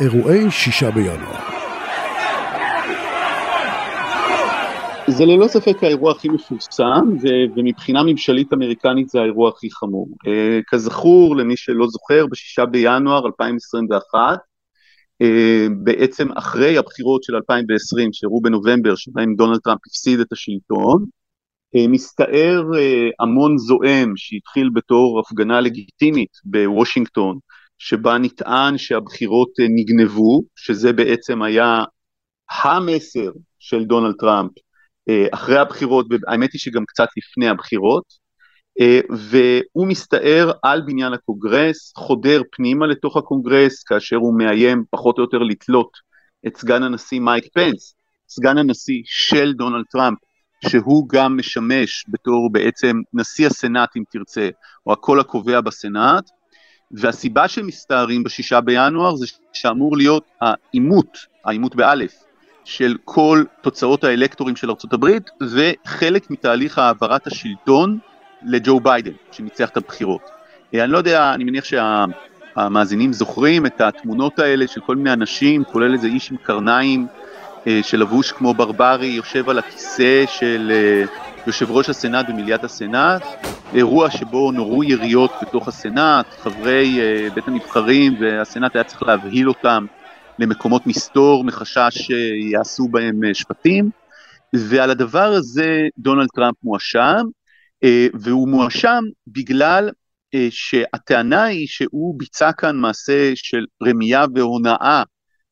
אירועי 0.00 0.50
שישה 0.50 0.90
בינואר. 0.90 1.51
זה 5.12 5.24
ללא 5.24 5.48
ספק 5.48 5.84
האירוע 5.84 6.12
הכי 6.12 6.28
מפורסם, 6.28 7.04
ו- 7.22 7.56
ומבחינה 7.56 8.02
ממשלית 8.02 8.52
אמריקנית 8.52 9.08
זה 9.08 9.20
האירוע 9.20 9.48
הכי 9.48 9.70
חמור. 9.70 10.08
אה, 10.26 10.60
כזכור, 10.66 11.36
למי 11.36 11.56
שלא 11.56 11.86
זוכר, 11.86 12.26
בשישה 12.26 12.66
בינואר 12.66 13.26
2021, 13.26 14.38
אה, 15.22 15.66
בעצם 15.84 16.32
אחרי 16.32 16.78
הבחירות 16.78 17.22
של 17.22 17.34
2020, 17.34 18.12
שאירעו 18.12 18.40
בנובמבר, 18.40 18.94
שבהם 18.96 19.34
דונלד 19.34 19.60
טראמפ 19.64 19.80
הפסיד 19.86 20.20
את 20.20 20.32
השלטון, 20.32 21.04
אה, 21.76 21.88
מסתער 21.88 22.62
אה, 22.78 23.08
המון 23.20 23.58
זועם 23.58 24.12
שהתחיל 24.16 24.70
בתור 24.74 25.20
הפגנה 25.20 25.60
לגיטימית 25.60 26.30
בוושינגטון, 26.44 27.38
שבה 27.78 28.18
נטען 28.18 28.78
שהבחירות 28.78 29.50
אה, 29.60 29.66
נגנבו, 29.68 30.42
שזה 30.56 30.92
בעצם 30.92 31.42
היה 31.42 31.84
המסר 32.62 33.30
של 33.58 33.84
דונלד 33.84 34.14
טראמפ 34.18 34.50
אחרי 35.30 35.58
הבחירות, 35.58 36.06
והאמת 36.10 36.52
היא 36.52 36.58
שגם 36.60 36.84
קצת 36.86 37.08
לפני 37.16 37.48
הבחירות, 37.48 38.04
אה, 38.80 39.00
והוא 39.10 39.86
מסתער 39.86 40.52
על 40.62 40.80
בניין 40.80 41.12
הקונגרס, 41.12 41.92
חודר 41.96 42.42
פנימה 42.52 42.86
לתוך 42.86 43.16
הקונגרס, 43.16 43.82
כאשר 43.82 44.16
הוא 44.16 44.38
מאיים 44.38 44.84
פחות 44.90 45.18
או 45.18 45.22
יותר 45.22 45.38
לתלות 45.38 45.90
את 46.46 46.56
סגן 46.56 46.82
הנשיא 46.82 47.20
מייק 47.20 47.44
פנס, 47.54 47.94
סגן 48.28 48.58
הנשיא 48.58 49.02
של 49.04 49.52
דונלד 49.52 49.84
טראמפ, 49.90 50.18
שהוא 50.68 51.08
גם 51.08 51.36
משמש 51.36 52.04
בתור 52.08 52.52
בעצם 52.52 53.00
נשיא 53.12 53.46
הסנאט 53.46 53.96
אם 53.96 54.02
תרצה, 54.10 54.48
או 54.86 54.92
הקול 54.92 55.20
הקובע 55.20 55.60
בסנאט, 55.60 56.30
והסיבה 56.90 57.48
שמסתערים 57.48 58.24
בשישה 58.24 58.60
בינואר 58.60 59.16
זה 59.16 59.26
שאמור 59.52 59.96
להיות 59.96 60.24
האימות, 60.40 61.18
האימות 61.44 61.76
באלף, 61.76 62.24
של 62.64 62.96
כל 63.04 63.44
תוצאות 63.60 64.04
האלקטורים 64.04 64.56
של 64.56 64.70
ארה"ב 64.70 65.06
וחלק 65.40 66.30
מתהליך 66.30 66.78
העברת 66.78 67.26
השלטון 67.26 67.98
לג'ו 68.46 68.80
ביידן 68.80 69.12
שניצח 69.32 69.68
את 69.68 69.76
הבחירות. 69.76 70.20
אני 70.74 70.92
לא 70.92 70.98
יודע, 70.98 71.34
אני 71.34 71.44
מניח 71.44 71.64
שהמאזינים 71.64 73.12
זוכרים 73.12 73.66
את 73.66 73.80
התמונות 73.80 74.38
האלה 74.38 74.66
של 74.66 74.80
כל 74.80 74.96
מיני 74.96 75.12
אנשים, 75.12 75.64
כולל 75.64 75.92
איזה 75.92 76.06
איש 76.06 76.30
עם 76.30 76.36
קרניים 76.36 77.06
אה, 77.66 77.80
שלבוש 77.82 78.32
כמו 78.32 78.54
ברברי, 78.54 79.06
יושב 79.06 79.48
על 79.48 79.58
הכיסא 79.58 80.24
של 80.26 80.72
אה, 80.74 81.04
יושב 81.46 81.70
ראש 81.70 81.90
הסנאט 81.90 82.28
במליאת 82.28 82.64
הסנאט, 82.64 83.22
אירוע 83.74 84.10
שבו 84.10 84.52
נורו 84.52 84.84
יריות 84.84 85.32
בתוך 85.42 85.68
הסנאט, 85.68 86.26
חברי 86.42 87.00
אה, 87.00 87.28
בית 87.34 87.48
הנבחרים 87.48 88.16
והסנאט 88.20 88.76
היה 88.76 88.84
צריך 88.84 89.02
להבהיל 89.02 89.48
אותם 89.48 89.86
למקומות 90.42 90.86
מסתור 90.86 91.44
מחשש 91.44 91.88
שיעשו 91.90 92.88
בהם 92.88 93.20
שפטים, 93.34 93.90
ועל 94.54 94.90
הדבר 94.90 95.32
הזה 95.38 95.80
דונלד 95.98 96.28
טראמפ 96.34 96.56
מואשם, 96.62 97.22
והוא 98.20 98.48
מואשם 98.48 99.04
בגלל 99.26 99.90
שהטענה 100.50 101.44
היא 101.44 101.66
שהוא 101.68 102.18
ביצע 102.18 102.52
כאן 102.52 102.76
מעשה 102.76 103.32
של 103.34 103.66
רמייה 103.82 104.24
והונאה 104.34 105.02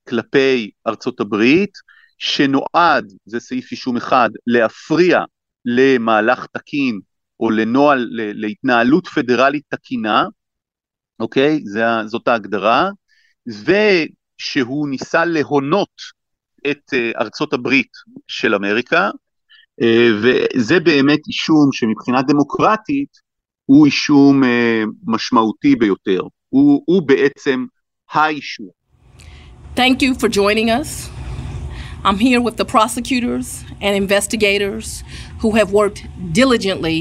כלפי 0.09 0.71
ארצות 0.87 1.21
הברית, 1.21 1.71
שנועד, 2.19 3.13
זה 3.25 3.41
סעיף 3.41 3.73
אישום 3.73 3.97
אחד, 3.97 4.31
להפריע 4.47 5.21
למהלך 5.65 6.47
תקין 6.53 7.01
או 7.41 7.51
לנוהל, 7.51 8.09
להתנהלות 8.13 9.07
פדרלית 9.07 9.65
תקינה, 9.69 10.25
אוקיי? 11.21 11.61
זה, 11.65 11.85
זאת 12.07 12.29
ההגדרה, 12.29 12.91
ושהוא 14.41 14.89
ניסה 14.89 15.25
להונות 15.25 16.21
את 16.71 16.95
אה, 16.95 17.11
ארצות 17.21 17.53
הברית 17.53 17.93
של 18.29 18.55
אמריקה, 18.55 19.11
אה, 19.83 20.09
וזה 20.23 20.81
באמת 20.81 21.21
אישום 21.27 21.69
שמבחינה 21.73 22.23
דמוקרטית 22.23 23.31
הוא 23.65 23.87
אישום 23.87 24.45
אה, 24.45 24.83
משמעותי 25.07 25.77
ביותר, 25.77 26.21
הוא, 26.49 26.83
הוא 26.87 27.03
בעצם 27.09 27.65
האישום. 28.11 28.67
Thank 29.77 30.03
you 30.03 30.15
for 30.15 30.29
joining 30.29 30.69
us. 30.69 31.09
I'm 32.05 32.19
here 32.19 32.41
with 32.41 32.57
the 32.57 32.65
prosecutors 32.65 33.65
and 33.81 33.95
investigators 33.95 35.05
who 35.43 35.51
have 35.59 35.71
worked 35.81 36.01
diligently 36.33 37.01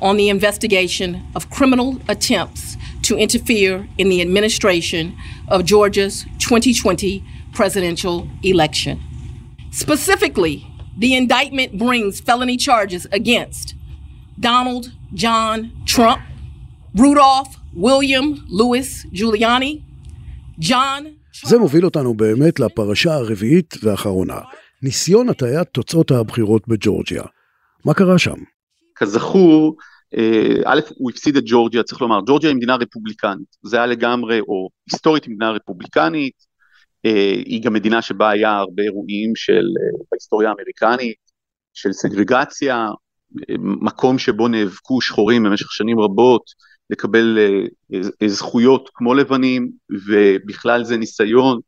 on 0.00 0.16
the 0.16 0.28
investigation 0.28 1.10
of 1.36 1.50
criminal 1.50 1.90
attempts 2.08 2.76
to 3.08 3.16
interfere 3.16 3.88
in 3.98 4.08
the 4.08 4.20
administration 4.20 5.16
of 5.48 5.64
Georgia's 5.64 6.24
2020 6.38 7.22
presidential 7.52 8.28
election. 8.42 9.00
Specifically, 9.70 10.66
the 10.96 11.14
indictment 11.14 11.78
brings 11.78 12.20
felony 12.20 12.56
charges 12.56 13.06
against 13.12 13.74
Donald 14.38 14.92
John 15.12 15.72
Trump, 15.86 16.22
Rudolph 16.94 17.56
William 17.74 18.44
Louis 18.48 19.04
Giuliani, 19.12 19.82
John 20.58 21.14
זה 21.42 21.58
מוביל 21.58 21.84
אותנו 21.84 22.14
באמת 22.14 22.60
לפרשה 22.60 23.14
הרביעית 23.14 23.74
והאחרונה, 23.82 24.38
ניסיון 24.82 25.28
הטיית 25.28 25.68
תוצאות 25.68 26.10
הבחירות 26.10 26.68
בג'ורג'יה. 26.68 27.22
מה 27.84 27.94
קרה 27.94 28.18
שם? 28.18 28.34
כזכור, 28.96 29.76
אה, 29.78 29.93
א', 30.64 30.80
הוא 30.98 31.10
הפסיד 31.10 31.36
את 31.36 31.42
ג'ורג'יה, 31.46 31.82
צריך 31.82 32.00
לומר, 32.00 32.20
ג'ורג'יה 32.26 32.50
היא 32.50 32.56
מדינה 32.56 32.76
רפובליקנית, 32.76 33.56
זה 33.62 33.76
היה 33.76 33.86
לגמרי, 33.86 34.40
או 34.40 34.68
היסטורית 34.90 35.24
היא 35.24 35.34
מדינה 35.34 35.50
רפובליקנית, 35.50 36.34
אה, 37.06 37.32
היא 37.46 37.62
גם 37.62 37.72
מדינה 37.72 38.02
שבה 38.02 38.30
היה 38.30 38.56
הרבה 38.56 38.82
אירועים 38.82 39.32
של, 39.36 39.52
אה, 39.52 40.04
בהיסטוריה 40.10 40.48
האמריקנית, 40.48 41.16
של 41.74 41.92
סגרגציה, 41.92 42.88
מקום 43.58 44.18
שבו 44.18 44.48
נאבקו 44.48 45.00
שחורים 45.00 45.42
במשך 45.42 45.72
שנים 45.72 46.00
רבות, 46.00 46.42
לקבל 46.90 47.38
אה, 47.38 48.00
אה, 48.22 48.28
זכויות 48.28 48.90
כמו 48.94 49.14
לבנים, 49.14 49.70
ובכלל 50.06 50.84
זה 50.84 50.96
ניסיון 50.96 51.60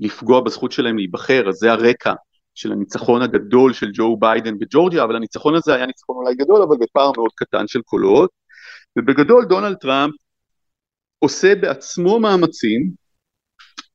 לפגוע 0.00 0.40
בזכות 0.40 0.72
שלהם 0.72 0.96
להיבחר, 0.96 1.48
אז 1.48 1.54
זה 1.54 1.72
הרקע 1.72 2.12
של 2.54 2.72
הניצחון 2.72 3.22
הגדול 3.22 3.72
של 3.72 3.90
ג'ו 3.94 4.16
ביידן 4.16 4.58
בג'ורג'יה, 4.58 5.04
אבל 5.04 5.16
הניצחון 5.16 5.54
הזה 5.54 5.74
היה 5.74 5.86
ניצחון 5.86 6.16
אולי 6.16 6.34
גדול, 6.34 6.62
אבל 6.62 6.76
בפער 6.80 7.12
מאוד 7.16 7.30
קטן 7.34 7.66
של 7.66 7.82
קולות, 7.82 8.30
ובגדול 8.98 9.44
דונלד 9.44 9.76
טראמפ 9.76 10.14
עושה 11.18 11.54
בעצמו 11.54 12.20
מאמצים 12.20 12.90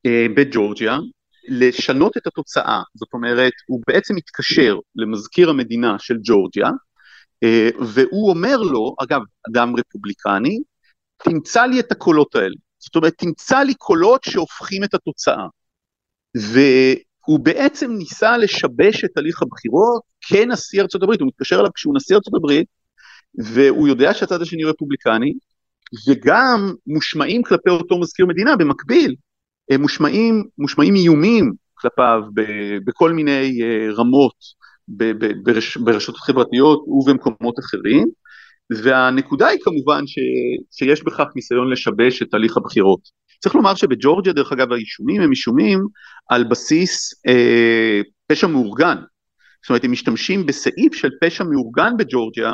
אה, 0.06 0.26
בג'ורג'יה 0.36 0.98
לשנות 1.48 2.16
את 2.16 2.26
התוצאה, 2.26 2.82
זאת 2.94 3.08
אומרת, 3.12 3.52
הוא 3.66 3.80
בעצם 3.86 4.14
מתקשר 4.14 4.76
למזכיר 4.96 5.50
המדינה 5.50 5.98
של 5.98 6.16
ג'ורג'יה, 6.24 6.68
אה, 7.42 7.68
והוא 7.94 8.30
אומר 8.30 8.56
לו, 8.56 8.94
אגב, 9.02 9.20
אדם 9.50 9.74
רפובליקני, 9.76 10.58
תמצא 11.24 11.62
לי 11.62 11.80
את 11.80 11.92
הקולות 11.92 12.34
האלה. 12.34 12.54
זאת 12.78 12.96
אומרת, 12.96 13.14
תמצא 13.18 13.58
לי 13.58 13.74
קולות 13.74 14.24
שהופכים 14.24 14.84
את 14.84 14.94
התוצאה. 14.94 15.46
והוא 17.30 17.40
בעצם 17.40 17.92
ניסה 17.92 18.36
לשבש 18.36 19.04
את 19.04 19.16
הליך 19.16 19.42
הבחירות 19.42 20.02
כנשיא 20.28 20.82
ארצות 20.82 21.02
הברית, 21.02 21.20
הוא 21.20 21.28
מתקשר 21.28 21.60
אליו 21.60 21.70
כשהוא 21.74 21.96
נשיא 21.96 22.16
ארצות 22.16 22.34
הברית, 22.34 22.66
והוא 23.38 23.88
יודע 23.88 24.14
שהצד 24.14 24.42
השני 24.42 24.64
רפובליקני, 24.64 25.32
וגם 26.08 26.72
מושמעים 26.86 27.42
כלפי 27.42 27.70
אותו 27.70 27.98
מזכיר 27.98 28.26
מדינה 28.26 28.56
במקביל, 28.56 29.14
מושמעים, 29.78 30.44
מושמעים 30.58 30.94
איומים 30.94 31.52
כלפיו 31.74 32.20
בכל 32.84 33.12
מיני 33.12 33.62
אה, 33.62 33.94
רמות 33.94 34.34
ברש, 35.44 35.76
ברשתות 35.76 36.16
חברתיות 36.16 36.84
ובמקומות 36.88 37.58
אחרים, 37.58 38.08
והנקודה 38.82 39.46
היא 39.46 39.60
כמובן 39.62 40.06
ש, 40.06 40.18
שיש 40.70 41.04
בכך 41.04 41.26
ניסיון 41.36 41.70
לשבש 41.72 42.22
את 42.22 42.34
הליך 42.34 42.56
הבחירות. 42.56 43.19
צריך 43.40 43.54
לומר 43.54 43.74
שבג'ורג'יה 43.74 44.32
דרך 44.32 44.52
אגב 44.52 44.72
האישומים 44.72 45.20
הם 45.20 45.30
אישומים 45.30 45.80
על 46.28 46.44
בסיס 46.44 47.14
אה, 47.26 48.00
פשע 48.26 48.46
מאורגן. 48.46 48.96
זאת 49.62 49.70
אומרת 49.70 49.84
הם 49.84 49.92
משתמשים 49.92 50.46
בסעיף 50.46 50.94
של 50.94 51.08
פשע 51.20 51.44
מאורגן 51.44 51.96
בג'ורג'יה 51.98 52.52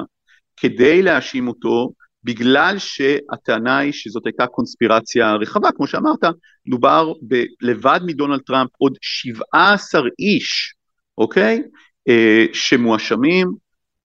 כדי 0.56 1.02
להאשים 1.02 1.48
אותו 1.48 1.92
בגלל 2.24 2.78
שהטענה 2.78 3.78
היא 3.78 3.92
שזאת 3.92 4.26
הייתה 4.26 4.46
קונספירציה 4.46 5.34
רחבה, 5.34 5.68
כמו 5.76 5.86
שאמרת, 5.86 6.24
דובר 6.68 7.12
ב, 7.28 7.42
לבד 7.60 8.00
מדונלד 8.06 8.40
טראמפ 8.40 8.70
עוד 8.78 8.92
17 9.00 10.00
איש, 10.18 10.74
אוקיי? 11.18 11.62
אה, 12.08 12.44
שמואשמים 12.52 13.48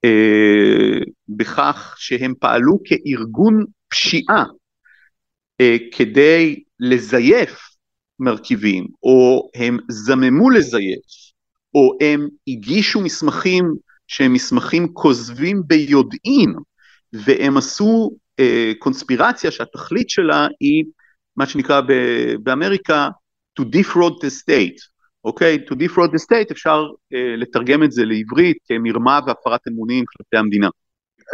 אה, 0.06 1.00
בכך 1.30 1.96
שהם 1.98 2.34
פעלו 2.40 2.80
כארגון 2.86 3.66
פשיעה 3.88 4.46
אה, 5.62 5.78
כדי 5.92 6.64
לזייף 6.82 7.70
מרכיבים, 8.20 8.88
או 9.04 9.50
הם 9.56 9.78
זממו 9.90 10.50
לזייף, 10.50 11.02
או 11.76 11.98
הם 12.02 12.28
הגישו 12.48 13.02
מסמכים 13.02 13.66
שהם 14.08 14.34
מסמכים 14.34 14.94
כוזבים 14.94 15.62
ביודעין, 15.68 16.54
והם 17.14 17.58
עשו 17.58 18.12
קונספירציה 18.80 19.52
שהתכלית 19.52 20.10
שלה 20.10 20.48
היא 20.60 20.84
מה 21.38 21.46
שנקרא 21.46 21.82
באמריקה 22.44 23.10
to 23.60 23.64
defraud 23.64 24.14
the 24.26 24.44
state, 24.44 24.92
אוקיי? 25.24 25.58
To 25.70 25.74
defraud 25.74 26.10
the 26.10 26.26
state 26.28 26.52
אפשר 26.52 26.84
uh, 26.84 27.18
לתרגם 27.38 27.84
את 27.84 27.92
זה 27.92 28.06
לעברית 28.06 28.58
כמרמה 28.68 29.20
והפרת 29.28 29.60
אמונים 29.68 30.04
כלפי 30.08 30.38
המדינה. 30.38 30.70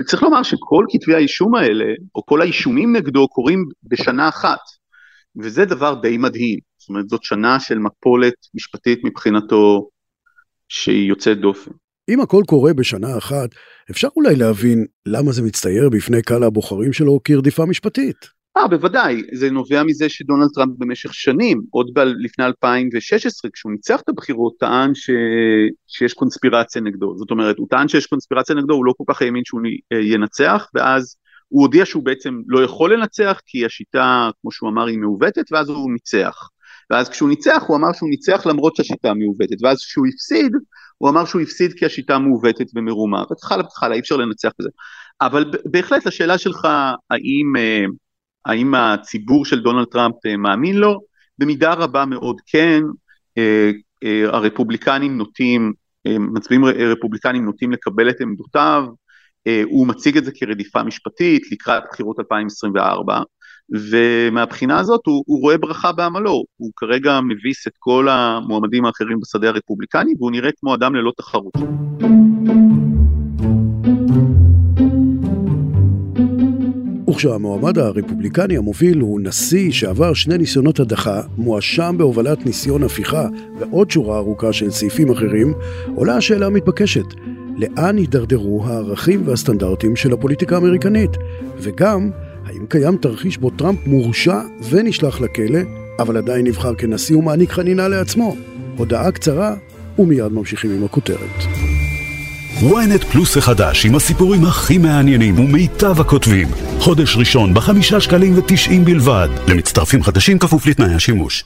צריך 0.06 0.24
לומר 0.24 0.44
שכל 0.44 0.86
כתבי 0.90 1.16
האישום 1.16 1.56
האלה, 1.56 1.86
או 2.16 2.26
כל 2.26 2.42
האישומים 2.42 2.96
נגדו, 2.96 3.28
קורים 3.28 3.66
בשנה 3.84 4.30
אחת, 4.30 4.60
וזה 5.40 5.66
דבר 5.66 5.94
די 6.02 6.18
מדהים. 6.18 6.60
זאת 6.78 6.90
אומרת, 6.90 7.10
זאת 7.10 7.24
שנה 7.24 7.60
של 7.60 7.80
מפולת 7.80 8.34
משפטית 8.56 9.00
מבחינתו 9.04 9.90
שהיא 10.70 11.10
יוצאת 11.10 11.40
דופן. 11.40 11.72
אם 12.10 12.22
הכל 12.22 12.44
קורה 12.48 12.74
בשנה 12.74 13.18
אחת, 13.18 13.50
אפשר 13.92 14.08
אולי 14.16 14.36
להבין 14.36 14.86
למה 15.06 15.32
זה 15.32 15.42
מצטייר 15.42 15.90
בפני 15.90 16.22
קהל 16.22 16.44
הבוחרים 16.44 16.94
שלו 16.94 17.20
כרדיפה 17.24 17.66
משפטית. 17.66 18.38
אה, 18.58 18.68
בוודאי, 18.68 19.22
זה 19.34 19.50
נובע 19.52 19.84
מזה 19.84 20.10
שדונלד 20.10 20.48
טראמפ 20.54 20.74
במשך 20.78 21.14
שנים, 21.14 21.62
עוד 21.70 21.88
ב- 21.94 22.00
לפני 22.00 22.46
2016, 22.46 23.52
כשהוא 23.52 23.72
ניצח 23.72 24.02
את 24.02 24.10
הבחירות, 24.10 24.54
טען 24.60 24.96
ש... 24.96 25.10
שיש 25.88 26.14
קונספירציה 26.14 26.82
נגדו. 26.82 27.18
זאת 27.18 27.32
אומרת, 27.32 27.58
הוא 27.58 27.68
טען 27.70 27.88
שיש 27.88 28.06
קונספירציה 28.06 28.56
נגדו, 28.56 28.74
הוא 28.74 28.86
לא 28.86 28.94
כל 28.98 29.14
כך 29.14 29.22
האמין 29.22 29.42
שהוא 29.46 29.62
אה, 29.94 30.00
ינצח, 30.00 30.68
ואז 30.74 31.16
הוא 31.48 31.62
הודיע 31.62 31.86
שהוא 31.86 32.04
בעצם 32.04 32.42
לא 32.48 32.64
יכול 32.64 32.94
לנצח, 32.94 33.42
כי 33.46 33.66
השיטה, 33.66 34.30
כמו 34.42 34.52
שהוא 34.52 34.70
אמר, 34.70 34.86
היא 34.86 34.98
מעוותת, 34.98 35.52
ואז 35.52 35.70
הוא 35.70 35.92
ניצח. 35.92 36.50
ואז 36.90 37.10
כשהוא 37.10 37.30
ניצח, 37.30 37.64
הוא 37.68 37.78
אמר 37.78 37.94
שהוא 37.94 38.10
ניצח 38.10 38.46
למרות 38.46 38.76
שהשיטה 38.76 39.14
מעוותת, 39.14 39.64
ואז 39.64 39.78
כשהוא 39.78 40.08
הפסיד, 40.08 40.52
הוא 40.98 41.10
אמר 41.10 41.26
שהוא 41.26 41.42
הפסיד 41.42 41.74
כי 41.74 41.86
השיטה 41.86 42.20
מעוותת 42.20 42.66
ומרומה, 42.76 43.24
וכך 43.32 43.84
הלאה, 43.84 43.96
אי 43.96 44.00
אפשר 44.00 44.18
לנצח 44.18 44.52
בזה. 44.60 44.70
אבל 45.22 45.52
בהחלט 45.66 46.06
לשאלה 46.06 46.38
שלך, 46.38 46.68
האם... 47.10 47.54
אה, 47.58 47.86
האם 48.46 48.76
הציבור 48.76 49.46
של 49.46 49.60
דונלד 49.60 49.86
טראמפ 49.86 50.16
אה, 50.26 50.38
מאמין 50.38 50.78
לו? 50.78 51.00
במידה 51.38 51.74
רבה 51.74 52.06
מאוד 52.06 52.42
כן, 52.46 52.82
אה, 53.38 53.72
הרפובליקנים 54.28 55.18
נוטים, 55.18 55.74
מצביעים 56.08 56.66
רפובליקנים 56.66 57.46
נוטים 57.46 57.72
לקבל 57.72 58.10
את 58.10 58.22
עמדותיו, 58.22 58.86
הוא 59.64 59.88
מציג 59.88 60.18
את 60.18 60.26
זה 60.26 60.32
כרדיפה 60.36 60.84
משפטית 60.84 61.52
לקראת 61.52 61.84
בחירות 61.92 62.20
2024, 62.20 63.22
ומהבחינה 63.92 64.80
הזאת 64.80 65.02
הוא, 65.06 65.24
הוא 65.28 65.42
רואה 65.42 65.58
ברכה 65.58 65.92
בעמלו, 65.92 66.44
הוא 66.58 66.72
כרגע 66.76 67.20
מביס 67.22 67.68
את 67.68 67.74
כל 67.80 68.08
המועמדים 68.10 68.86
האחרים 68.86 69.20
בשדה 69.20 69.50
הרפובליקני 69.50 70.14
והוא 70.18 70.32
נראה 70.32 70.50
כמו 70.60 70.76
אדם 70.76 70.96
ללא 70.96 71.12
תחרות. 71.18 71.54
וכשהמועמד 77.18 77.78
הרפובליקני 77.78 78.58
המוביל 78.58 79.00
הוא 79.00 79.20
נשיא 79.24 79.72
שעבר 79.72 80.14
שני 80.14 80.38
ניסיונות 80.38 80.80
הדחה, 80.80 81.22
מואשם 81.38 81.96
בהובלת 81.98 82.46
ניסיון 82.46 82.84
הפיכה 82.84 83.28
ועוד 83.60 83.92
שורה 83.92 84.18
ארוכה 84.18 84.54
של 84.54 84.72
סעיפים 84.72 85.12
אחרים, 85.12 85.54
עולה 85.96 86.16
השאלה 86.16 86.46
המתבקשת, 86.46 87.06
לאן 87.58 87.98
הידרדרו 87.98 88.66
הערכים 88.66 89.22
והסטנדרטים 89.26 89.96
של 89.96 90.14
הפוליטיקה 90.14 90.56
האמריקנית? 90.56 91.12
וגם, 91.58 92.10
האם 92.46 92.66
קיים 92.70 92.98
תרחיש 92.98 93.38
בו 93.38 93.50
טראמפ 93.50 93.80
מורשע 93.86 94.42
ונשלח 94.70 95.22
לכלא, 95.22 95.60
אבל 96.00 96.18
עדיין 96.18 96.48
נבחר 96.48 96.76
כנשיא 96.76 97.16
ומעניק 97.16 97.52
חנינה 97.52 97.88
לעצמו? 97.88 98.36
הודעה 98.78 99.12
קצרה, 99.12 99.56
ומיד 100.00 100.32
ממשיכים 100.32 100.72
עם 100.72 100.84
הכותרת. 100.84 101.44
ynet 102.60 103.06
פלוס 103.12 103.38
החדש 103.38 103.86
עם 103.86 103.96
הסיפורים 103.96 104.46
הכי 104.46 104.78
מעניינים 104.78 105.40
ומיטב 105.40 106.02
הכותבים. 106.02 106.48
חודש 106.80 107.18
ראשון 107.18 107.54
בחמישה 107.54 108.00
שקלים 108.00 108.38
ותשעים 108.38 108.86
בלבד. 108.86 109.30
למצטרפים 109.48 110.04
חדשים 110.04 110.40
כפוף 110.40 110.68
לתנאי 110.68 110.94
השימוש. 110.94 111.44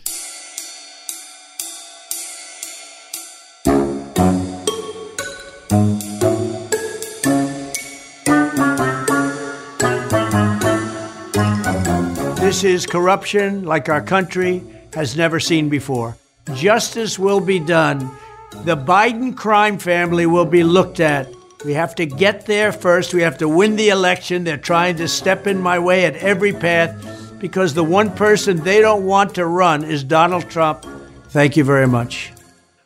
This 12.60 12.64
is 12.64 12.86
corruption 12.86 13.64
like 13.64 13.88
our 13.88 14.02
country 14.02 14.62
has 14.94 15.16
never 15.16 15.40
seen 15.40 15.68
before. 15.68 16.16
Justice 16.54 17.18
will 17.18 17.40
be 17.40 17.58
done. 17.58 17.98
The 18.64 18.76
Biden 18.76 19.34
crime 19.34 19.78
family 19.78 20.26
will 20.26 20.44
be 20.44 20.62
looked 20.62 21.00
at. 21.00 21.28
We 21.64 21.72
have 21.72 21.94
to 21.96 22.06
get 22.06 22.46
there 22.46 22.72
first. 22.72 23.14
We 23.14 23.22
have 23.22 23.38
to 23.38 23.48
win 23.48 23.76
the 23.76 23.88
election. 23.88 24.44
They're 24.44 24.68
trying 24.72 24.96
to 24.96 25.08
step 25.08 25.46
in 25.46 25.58
my 25.60 25.78
way 25.78 26.04
at 26.04 26.16
every 26.16 26.52
path 26.52 26.92
because 27.40 27.74
the 27.74 27.82
one 27.82 28.10
person 28.10 28.52
they 28.62 28.80
don't 28.80 29.04
want 29.06 29.34
to 29.34 29.46
run 29.46 29.82
is 29.82 30.04
Donald 30.04 30.48
Trump. 30.50 30.78
Thank 31.30 31.56
you 31.56 31.64
very 31.64 31.88
much. 31.88 32.32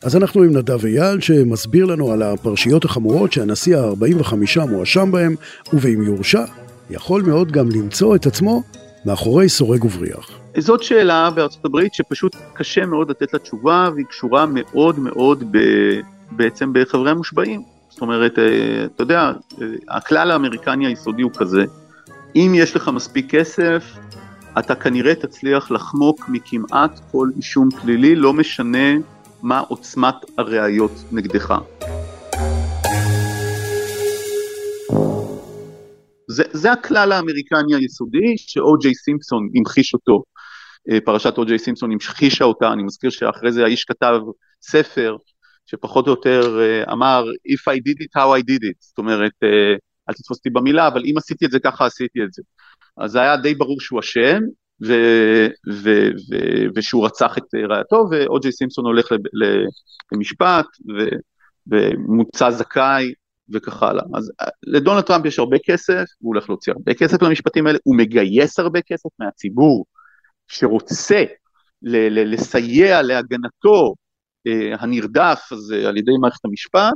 אז 0.02 0.17
אנחנו 0.17 0.43
עם 0.43 0.57
נדב 0.57 0.87
אייל 0.87 1.21
שמסביר 1.21 1.85
לנו 1.85 2.12
על 2.12 2.23
הפרשיות 2.23 2.85
החמורות 2.85 3.33
שהנשיא 3.33 3.76
ה-45 3.76 4.67
מואשם 4.71 5.11
בהם, 5.12 5.35
ואם 5.73 6.02
יורשע, 6.02 6.45
יכול 6.90 7.23
מאוד 7.23 7.52
גם 7.52 7.69
למצוא 7.71 8.17
את 8.17 8.26
עצמו 8.26 8.62
מאחורי 9.06 9.50
סורג 9.50 9.86
ובריח. 9.86 10.30
זאת 10.58 10.84
שאלה 10.84 11.30
בארצות 11.32 11.66
הברית 11.66 11.94
שפשוט 11.94 12.36
קשה 12.54 12.86
מאוד 12.86 13.10
לתת 13.10 13.34
לה 13.34 13.40
תשובה 13.40 13.90
והיא 13.94 14.06
קשורה 14.06 14.46
מאוד 14.46 15.00
מאוד 15.00 15.44
ב, 15.52 15.58
בעצם 16.32 16.72
בחברי 16.74 17.12
המושבעים. 17.12 17.64
זאת 17.90 18.02
אומרת, 18.02 18.40
אה, 18.40 18.86
אתה 18.86 19.04
יודע, 19.04 19.32
אה, 19.62 19.68
הכלל 19.90 20.32
האמריקני 20.32 20.88
היסודי 20.88 21.22
הוא 21.22 21.32
כזה, 21.38 21.66
אם 22.36 22.52
יש 22.56 22.76
לך 22.76 22.90
מספיק 22.90 23.30
כסף, 23.30 23.98
אתה 24.60 24.76
כנראה 24.76 25.16
תצליח 25.16 25.72
לחמוק 25.72 26.30
מכמעט 26.30 27.00
כל 27.12 27.30
אישום 27.38 27.70
פלילי, 27.72 28.16
לא 28.16 28.34
משנה 28.34 28.94
מה 29.42 29.60
עוצמת 29.60 30.16
הראיות 30.38 31.04
נגדך. 31.12 31.60
זה, 36.29 36.44
זה 36.51 36.72
הכלל 36.72 37.12
האמריקני 37.12 37.75
היסודי 37.75 38.38
שאו.ג'יי 38.38 38.93
סימפסון 38.93 39.50
המחיש 39.56 39.93
אותו, 39.93 40.23
אה, 40.91 41.02
פרשת 41.06 41.38
או.ג'יי 41.38 41.60
סימפסון 41.60 41.91
המחישה 41.91 42.45
אותה, 42.45 42.73
אני 42.73 42.84
מזכיר 42.84 43.10
שאחרי 43.10 43.52
זה 43.52 43.63
האיש 43.63 43.84
כתב 43.84 44.19
ספר 44.62 45.15
שפחות 45.65 46.08
או 46.08 46.12
יותר 46.12 46.60
אה, 46.60 46.93
אמר 46.93 47.26
If 47.47 47.71
I 47.71 47.78
did 47.78 48.04
it, 48.04 48.10
how 48.17 48.39
I 48.39 48.41
did 48.52 48.63
it, 48.63 48.78
זאת 48.80 48.97
אומרת, 48.97 49.32
אה, 49.43 49.76
אל 50.10 50.13
תתפוס 50.13 50.38
אותי 50.38 50.50
במילה, 50.50 50.88
אבל 50.88 51.04
אם 51.06 51.13
עשיתי 51.17 51.45
את 51.45 51.52
זה 51.52 51.60
ככה 51.60 51.86
עשיתי 51.86 52.23
את 52.23 52.34
זה. 52.34 52.41
אז 52.97 53.12
זה 53.12 53.21
היה 53.21 53.38
די 53.38 53.56
ברור 53.56 53.82
שהוא 53.82 54.00
אשם, 54.00 54.39
ו, 54.88 54.93
ו, 55.71 55.89
ו, 56.32 56.36
ושהוא 56.76 57.06
רצח 57.06 57.38
את 57.38 57.43
רעייתו, 57.69 58.06
ואו.ג'יי 58.12 58.52
סימפסון 58.52 58.86
הולך 58.86 59.06
למשפט, 60.12 60.65
ו, 60.89 61.08
ומוצא 61.67 62.50
זכאי, 62.50 63.13
וכך 63.53 63.84
הלאה. 63.84 64.03
אז 64.15 64.31
לדונלד 64.63 65.03
טראמפ 65.03 65.25
יש 65.25 65.39
הרבה 65.39 65.58
כסף, 65.65 66.03
הוא 66.19 66.34
הולך 66.34 66.49
להוציא 66.49 66.73
הרבה 66.73 66.93
כסף 66.93 67.21
למשפטים 67.21 67.67
האלה, 67.67 67.79
הוא 67.84 67.97
מגייס 67.97 68.60
הרבה 68.60 68.81
כסף 68.81 69.10
מהציבור 69.19 69.86
שרוצה 70.47 71.23
ל- 71.81 72.19
ל- 72.19 72.34
לסייע 72.34 73.01
להגנתו 73.01 73.93
אה, 74.47 74.75
הנרדף 74.79 75.47
הזה 75.51 75.89
על 75.89 75.97
ידי 75.97 76.12
מערכת 76.21 76.45
המשפט, 76.45 76.93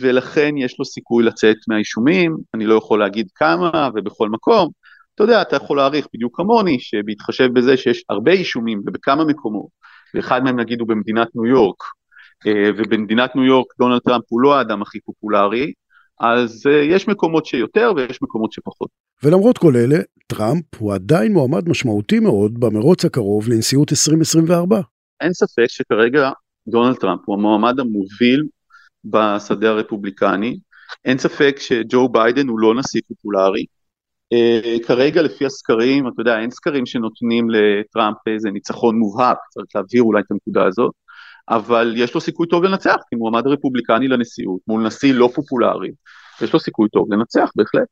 ולכן 0.00 0.56
יש 0.58 0.78
לו 0.78 0.84
סיכוי 0.84 1.24
לצאת 1.24 1.56
מהאישומים, 1.68 2.36
אני 2.54 2.66
לא 2.66 2.74
יכול 2.74 3.00
להגיד 3.00 3.28
כמה 3.34 3.88
ובכל 3.94 4.28
מקום. 4.28 4.70
אתה 5.14 5.24
יודע, 5.24 5.42
אתה 5.42 5.56
יכול 5.56 5.76
להעריך 5.76 6.06
בדיוק 6.14 6.36
כמוני, 6.36 6.80
שבהתחשב 6.80 7.48
בזה 7.54 7.76
שיש 7.76 8.04
הרבה 8.08 8.32
אישומים 8.32 8.82
ובכמה 8.86 9.24
מקומות, 9.24 9.66
ואחד 10.14 10.44
מהם 10.44 10.60
נגיד 10.60 10.80
הוא 10.80 10.88
במדינת 10.88 11.28
ניו 11.34 11.46
יורק, 11.46 11.82
אה, 11.82 11.88
ובמדינת 12.48 13.36
ניו 13.36 13.44
יורק 13.44 13.66
דונלד 13.78 14.00
טראמפ 14.00 14.24
הוא 14.28 14.40
לא 14.40 14.58
האדם 14.58 14.82
הכי 14.82 15.00
פופולרי, 15.00 15.72
אז 16.20 16.66
אה, 16.66 16.72
יש 16.72 17.08
מקומות 17.08 17.46
שיותר 17.46 17.92
ויש 17.96 18.22
מקומות 18.22 18.52
שפחות. 18.52 18.88
ולמרות 19.22 19.58
כל 19.58 19.76
אלה, 19.76 19.98
טראמפ 20.26 20.64
הוא 20.78 20.94
עדיין 20.94 21.32
מועמד 21.32 21.68
משמעותי 21.68 22.20
מאוד 22.20 22.60
במרוץ 22.60 23.04
הקרוב 23.04 23.48
לנשיאות 23.48 23.92
2024. 23.92 24.80
אין 25.20 25.32
ספק 25.32 25.66
שכרגע 25.68 26.30
דונלד 26.68 26.96
טראמפ 26.96 27.20
הוא 27.26 27.36
המועמד 27.36 27.80
המוביל 27.80 28.44
בשדה 29.04 29.70
הרפובליקני, 29.70 30.58
אין 31.04 31.18
ספק 31.18 31.56
שג'ו 31.58 32.08
ביידן 32.08 32.48
הוא 32.48 32.60
לא 32.60 32.74
נשיא 32.74 33.00
פופולרי. 33.08 33.64
Uh, 34.34 34.86
כרגע 34.86 35.22
לפי 35.22 35.46
הסקרים, 35.46 36.08
אתה 36.08 36.20
יודע, 36.20 36.38
אין 36.38 36.50
סקרים 36.50 36.86
שנותנים 36.86 37.50
לטראמפ 37.50 38.16
איזה 38.26 38.50
ניצחון 38.50 38.98
מובהק, 38.98 39.38
צריך 39.50 39.66
להבהיר 39.74 40.02
אולי 40.02 40.20
את 40.20 40.30
הנקודה 40.30 40.66
הזאת, 40.66 40.92
אבל 41.48 41.94
יש 41.96 42.14
לו 42.14 42.20
סיכוי 42.20 42.46
טוב 42.46 42.64
לנצח, 42.64 42.96
כי 43.10 43.16
מועמד 43.16 43.46
רפובליקני 43.46 44.08
לנשיאות 44.08 44.60
מול 44.68 44.86
נשיא 44.86 45.14
לא 45.14 45.30
פופולרי, 45.34 45.90
יש 46.42 46.52
לו 46.52 46.60
סיכוי 46.60 46.88
טוב 46.88 47.12
לנצח 47.12 47.50
בהחלט. 47.56 47.86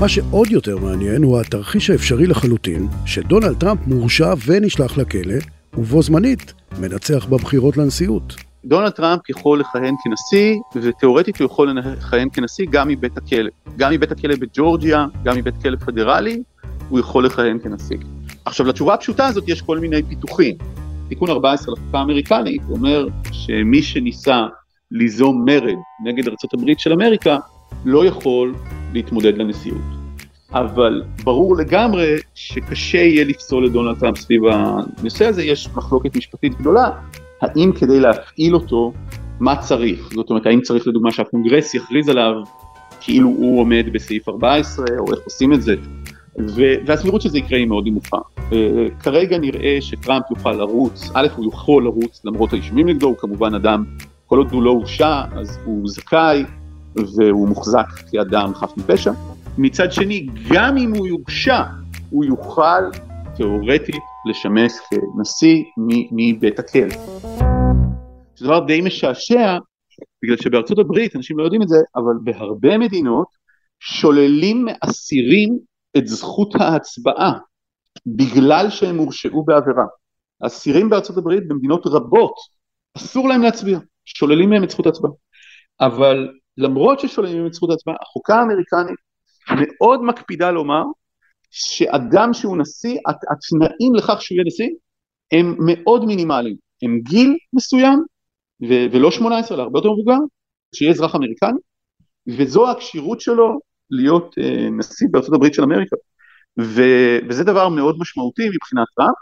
מה 0.00 0.08
שעוד 0.08 0.50
יותר 0.50 0.78
מעניין 0.78 1.22
הוא 1.22 1.40
התרחיש 1.40 1.90
האפשרי 1.90 2.26
לחלוטין 2.26 2.88
שדונלד 3.06 3.60
טראמפ 3.60 3.80
מורשע 3.86 4.34
ונשלח 4.46 4.98
לכלא, 4.98 5.34
ובו 5.74 6.02
זמנית 6.02 6.52
מנצח 6.80 7.26
בבחירות 7.26 7.76
לנשיאות. 7.76 8.34
דונלד 8.66 8.90
טראמפ 8.90 9.30
יכול 9.30 9.60
לכהן 9.60 9.94
כנשיא, 10.04 10.54
ותאורטית 10.76 11.40
הוא 11.40 11.46
יכול 11.46 11.70
לכהן 11.70 12.28
כנשיא 12.32 12.66
גם 12.70 12.88
מבית 12.88 13.16
הכלא. 13.16 13.50
גם 13.76 13.92
מבית 13.92 14.12
הכלא 14.12 14.34
בג'ורג'יה, 14.36 15.06
גם 15.22 15.36
מבית 15.36 15.54
כלא 15.62 15.76
פדרלי, 15.76 16.42
הוא 16.88 17.00
יכול 17.00 17.26
לכהן 17.26 17.58
כנשיא. 17.58 17.96
עכשיו, 18.44 18.66
לתשובה 18.66 18.94
הפשוטה 18.94 19.26
הזאת 19.26 19.44
יש 19.46 19.62
כל 19.62 19.78
מיני 19.78 20.02
פיתוחים. 20.02 20.54
תיקון 21.08 21.30
14 21.30 21.74
לחוקה 21.74 21.98
האמריקנית 21.98 22.62
אומר 22.70 23.08
שמי 23.32 23.82
שניסה 23.82 24.46
ליזום 24.90 25.44
מרד 25.44 25.78
נגד 26.04 26.28
ארה"ב 26.28 26.72
של 26.78 26.92
אמריקה, 26.92 27.38
לא 27.84 28.06
יכול 28.06 28.54
להתמודד 28.92 29.38
לנשיאות. 29.38 29.80
אבל 30.52 31.02
ברור 31.24 31.56
לגמרי 31.56 32.16
שקשה 32.34 32.98
יהיה 32.98 33.24
לפסול 33.24 33.66
את 33.66 33.72
דונלד 33.72 33.98
טראמפ 33.98 34.18
סביב 34.18 34.42
הנושא 34.44 35.26
הזה, 35.26 35.42
יש 35.42 35.68
מחלוקת 35.74 36.16
משפטית 36.16 36.58
גדולה, 36.58 36.90
האם 37.40 37.72
כדי 37.72 38.00
להפעיל 38.00 38.54
אותו, 38.54 38.92
מה 39.40 39.56
צריך? 39.56 40.10
זאת 40.14 40.30
אומרת, 40.30 40.46
האם 40.46 40.60
צריך 40.60 40.86
לדוגמה 40.86 41.12
שהקונגרס 41.12 41.74
יכריז 41.74 42.08
עליו 42.08 42.32
כאילו 43.00 43.28
הוא 43.28 43.60
עומד 43.60 43.84
בסעיף 43.92 44.28
14, 44.28 44.86
או 44.98 45.12
איך 45.12 45.20
עושים 45.24 45.52
את 45.52 45.62
זה? 45.62 45.74
והסבירות 46.86 47.22
שזה 47.22 47.38
יקרה 47.38 47.58
היא 47.58 47.66
מאוד 47.66 47.86
נמוכה. 47.86 48.18
אה, 48.52 48.86
כרגע 49.00 49.38
נראה 49.38 49.76
שטראמפ 49.80 50.30
יוכל 50.30 50.52
לרוץ, 50.52 51.10
א', 51.14 51.26
הוא 51.36 51.52
יכול 51.52 51.84
לרוץ 51.84 52.20
למרות 52.24 52.52
האישומים 52.52 52.88
נגדו, 52.88 53.06
הוא 53.06 53.16
כמובן 53.16 53.54
אדם, 53.54 53.84
כל 54.26 54.38
עוד 54.38 54.52
הוא 54.52 54.62
לא 54.62 54.70
הורשע, 54.70 55.22
אז 55.36 55.58
הוא 55.64 55.88
זכאי, 55.88 56.44
והוא 56.96 57.48
מוחזק 57.48 57.86
כאדם 58.10 58.54
חף 58.54 58.72
מפשע. 58.76 59.12
מצד 59.58 59.92
שני, 59.92 60.26
גם 60.50 60.76
אם 60.76 60.94
הוא 60.94 61.06
יורשע, 61.06 61.62
הוא 62.10 62.24
יוכל 62.24 62.82
תאורטית 63.36 64.13
לשמש 64.26 64.72
כנשיא 64.90 65.62
מבית 66.12 66.58
הכלא. 66.58 66.94
זה 68.36 68.46
דבר 68.46 68.60
די 68.66 68.80
משעשע, 68.80 69.58
בגלל 70.22 70.36
שבארצות 70.36 70.78
הברית, 70.78 71.16
אנשים 71.16 71.38
לא 71.38 71.44
יודעים 71.44 71.62
את 71.62 71.68
זה, 71.68 71.76
אבל 71.96 72.12
בהרבה 72.24 72.78
מדינות 72.78 73.26
שוללים 73.80 74.64
מאסירים 74.64 75.58
את 75.96 76.06
זכות 76.06 76.54
ההצבעה 76.54 77.32
בגלל 78.06 78.70
שהם 78.70 78.98
הורשעו 78.98 79.44
בעבירה. 79.44 79.84
אסירים 80.46 80.90
בארצות 80.90 81.16
הברית 81.16 81.48
במדינות 81.48 81.86
רבות 81.86 82.34
אסור 82.96 83.28
להם 83.28 83.42
להצביע, 83.42 83.78
שוללים 84.04 84.50
מהם 84.50 84.64
את 84.64 84.70
זכות 84.70 84.86
ההצבעה. 84.86 85.12
אבל 85.80 86.28
למרות 86.58 87.00
ששוללים 87.00 87.36
מהם 87.36 87.46
את 87.46 87.54
זכות 87.54 87.70
ההצבעה, 87.70 87.96
החוקה 88.02 88.34
האמריקנית 88.36 88.96
מאוד 89.50 90.02
מקפידה 90.02 90.50
לומר 90.50 90.82
שאדם 91.56 92.32
שהוא 92.32 92.56
נשיא, 92.56 92.98
התנאים 93.06 93.94
לכך 93.94 94.22
שהוא 94.22 94.36
יהיה 94.36 94.44
נשיא 94.46 94.68
הם 95.32 95.56
מאוד 95.66 96.04
מינימליים, 96.04 96.56
הם 96.82 97.00
גיל 97.00 97.36
מסוים 97.52 98.04
ו- 98.62 98.86
ולא 98.92 99.10
18 99.10 99.56
אלא 99.56 99.62
הרבה 99.62 99.78
יותר 99.78 99.92
מבוגר, 99.92 100.18
שיהיה 100.74 100.90
אזרח 100.90 101.14
אמריקני, 101.14 101.58
וזו 102.38 102.70
הכשירות 102.70 103.20
שלו 103.20 103.60
להיות 103.90 104.34
אה, 104.38 104.70
נשיא 104.70 105.06
בארצות 105.10 105.34
הברית 105.34 105.54
של 105.54 105.62
אמריקה. 105.62 105.96
ו- 106.60 107.18
וזה 107.28 107.44
דבר 107.44 107.68
מאוד 107.68 107.96
משמעותי 107.98 108.42
מבחינת 108.48 108.86
טראמפ. 108.96 109.16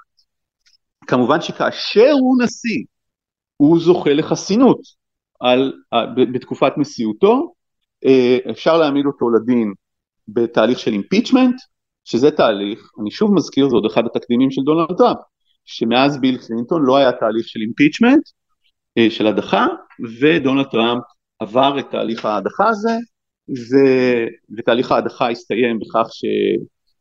כמובן 1.06 1.40
שכאשר 1.40 2.10
הוא 2.20 2.42
נשיא, 2.42 2.84
הוא 3.56 3.80
זוכה 3.80 4.12
לחסינות 4.12 4.80
על, 5.40 5.72
בתקופת 6.32 6.72
נשיאותו, 6.76 7.52
אה, 8.04 8.38
אפשר 8.50 8.78
להעמיד 8.78 9.06
אותו 9.06 9.30
לדין 9.30 9.72
בתהליך 10.28 10.78
של 10.78 10.92
impeachment, 10.92 11.54
שזה 12.04 12.30
תהליך, 12.30 12.90
אני 13.00 13.10
שוב 13.10 13.34
מזכיר, 13.34 13.68
זה 13.68 13.76
עוד 13.76 13.86
אחד 13.86 14.02
התקדימים 14.06 14.50
של 14.50 14.62
דונלד 14.62 14.98
טראמפ, 14.98 15.18
שמאז 15.64 16.20
ביל 16.20 16.38
קלינטון 16.46 16.82
לא 16.84 16.96
היה 16.96 17.12
תהליך 17.12 17.48
של 17.48 17.60
impeachment, 17.60 18.22
אה, 18.98 19.10
של 19.10 19.26
הדחה, 19.26 19.66
ודונלד 20.20 20.66
טראמפ 20.66 21.02
עבר 21.40 21.78
את 21.78 21.84
תהליך 21.90 22.24
ההדחה 22.24 22.68
הזה, 22.68 22.96
ו... 23.50 23.76
ותהליך 24.58 24.92
ההדחה 24.92 25.30
הסתיים 25.30 25.78
בכך 25.78 26.08
ש... 26.12 26.24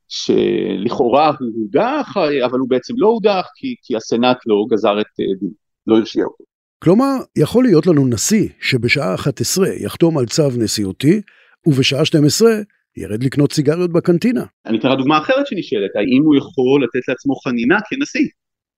שלכאורה 0.07 1.27
הוא 1.27 1.49
הודח, 1.55 2.17
אבל 2.45 2.59
הוא 2.59 2.69
בעצם 2.69 2.93
לא 2.97 3.07
הודח, 3.07 3.47
כי, 3.55 3.75
כי 3.83 3.95
הסנאט 3.95 4.37
לא 4.45 4.65
גזר 4.71 5.01
את 5.01 5.05
אה, 5.19 5.25
דין, 5.39 5.49
לא 5.87 5.97
הרשיע 5.97 6.23
אותו. 6.23 6.43
כלומר, 6.83 7.15
יכול 7.35 7.63
להיות 7.63 7.87
לנו 7.87 8.07
נשיא 8.07 8.49
שבשעה 8.61 9.15
11 9.15 9.67
יחתום 9.67 10.17
על 10.17 10.25
צו 10.25 10.49
נשיאותי, 10.59 11.21
ובשעה 11.67 12.05
12 12.05 12.51
ירד 12.97 13.23
לקנות 13.23 13.53
סיגריות 13.53 13.91
בקנטינה. 13.91 14.43
אני 14.65 14.79
אתן 14.79 14.87
לך 14.87 14.97
דוגמה 14.97 15.17
אחרת 15.17 15.47
שנשאלת, 15.47 15.95
האם 15.95 16.23
הוא 16.23 16.35
יכול 16.35 16.83
לתת 16.83 17.07
לעצמו 17.07 17.35
חנינה 17.35 17.79
כנשיא? 17.89 18.27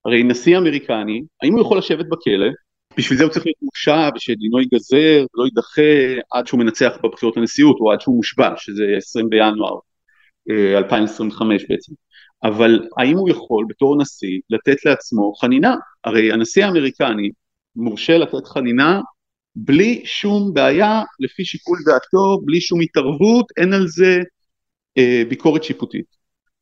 הרי 0.06 0.24
נשיא 0.24 0.58
אמריקני, 0.58 1.24
האם 1.42 1.54
הוא 1.54 1.62
יכול 1.62 1.78
לשבת 1.78 2.06
בכלא? 2.06 2.48
בשביל 2.98 3.18
זה 3.18 3.24
הוא 3.24 3.32
צריך 3.32 3.46
להיות 3.46 3.58
מורשע 3.62 4.10
ושדינו 4.16 4.60
ייגזר, 4.60 5.26
לא 5.34 5.46
יידחה 5.46 6.22
עד 6.32 6.48
שהוא 6.48 6.60
מנצח 6.60 6.98
בבחירות 7.04 7.38
הנשיאות 7.38 7.78
או 7.80 7.92
עד 7.92 8.02
שהוא 8.02 8.16
מושבע, 8.16 8.54
שזה 8.58 8.84
20 8.98 9.30
בינואר 9.30 9.80
2025 10.50 11.62
אה, 11.62 11.68
בעצם. 11.70 11.94
אבל 12.44 12.88
האם 12.98 13.18
הוא 13.18 13.30
יכול 13.30 13.66
בתור 13.70 14.02
נשיא 14.02 14.40
לתת 14.50 14.86
לעצמו 14.86 15.34
חנינה? 15.34 15.76
הרי 16.04 16.32
הנשיא 16.32 16.66
האמריקני 16.66 17.30
מורשה 17.76 18.18
לתת 18.18 18.48
חנינה 18.48 19.02
בלי 19.56 20.02
שום 20.06 20.54
בעיה, 20.54 21.02
לפי 21.20 21.46
שיקול 21.46 21.78
דעתו, 21.86 22.42
בלי 22.46 22.62
שום 22.62 22.82
התערבות, 22.82 23.46
אין 23.58 23.74
על 23.74 23.88
זה 23.88 24.20
אה, 24.98 25.24
ביקורת 25.30 25.64
שיפוטית. 25.64 26.06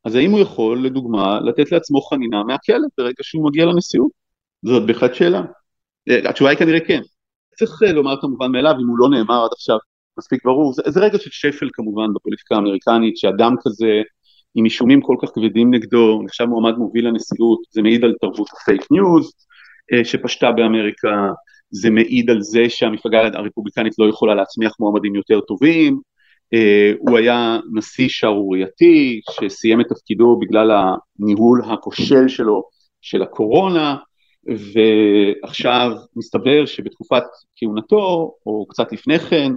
אז 0.06 0.16
האם 0.16 0.32
הוא 0.32 0.40
יכול, 0.40 0.86
לדוגמה, 0.86 1.40
לתת 1.40 1.72
לעצמו 1.72 2.02
חנינה 2.02 2.44
מהכלא 2.44 2.88
ברגע 2.98 3.24
שהוא 3.24 3.46
מגיע 3.46 3.66
לנשיאות? 3.66 4.12
זאת 4.66 4.86
בהחלט 4.88 5.16
שאלה. 5.16 5.42
אה, 6.10 6.30
התשובה 6.30 6.50
היא 6.50 6.60
כנראה 6.60 6.80
כן. 6.80 7.02
צריך 7.56 7.84
אה, 7.88 7.92
לומר 7.92 8.22
כמובן 8.22 8.52
מאליו, 8.52 8.72
אם 8.72 8.88
הוא 8.88 8.98
לא 9.00 9.10
נאמר 9.10 9.44
עד 9.44 9.50
עכשיו 9.54 9.78
מספיק 10.18 10.46
ברור, 10.46 10.74
זה, 10.74 10.82
זה 10.88 11.00
רגע 11.00 11.18
של 11.18 11.30
שפל 11.32 11.70
כמובן 11.74 12.14
בפוליטיקה 12.16 12.56
האמריקנית, 12.56 13.18
שאדם 13.18 13.56
כזה 13.64 14.02
עם 14.56 14.66
אישומים 14.66 15.02
כל 15.02 15.16
כך 15.22 15.30
כבדים 15.36 15.74
נגדו, 15.74 16.22
נחשב 16.26 16.46
מועמד 16.46 16.78
מוביל 16.78 17.08
לנשיאות, 17.08 17.60
זה 17.72 17.82
מעיד 17.82 18.04
על 18.04 18.14
תרבות 18.22 18.48
הפייק 18.62 18.82
ניוז 18.92 19.34
אה, 19.94 20.06
שפשטה 20.06 20.52
באמריקה, 20.52 21.10
זה 21.72 21.90
מעיד 21.90 22.30
על 22.30 22.42
זה 22.42 22.70
שהמפלגה 22.70 23.20
הרפובליקנית 23.34 23.94
לא 24.00 24.10
יכולה 24.10 24.36
להצמיח 24.36 24.76
מועמדים 24.80 25.16
יותר 25.16 25.40
טובים, 25.40 26.00
אה, 26.54 26.92
הוא 27.00 27.18
היה 27.18 27.60
נשיא 27.74 28.08
שערורייתי 28.10 29.22
שסיים 29.32 29.82
את 29.82 29.86
תפקידו 29.90 30.40
בגלל 30.42 30.72
הניהול 30.72 31.62
הכושל 31.66 32.28
שלו 32.28 32.64
של 33.02 33.22
הקורונה 33.22 33.96
ועכשיו 34.46 35.92
מסתבר 36.16 36.66
שבתקופת 36.66 37.24
כהונתו 37.56 38.34
או 38.46 38.66
קצת 38.68 38.92
לפני 38.92 39.20
כן 39.20 39.52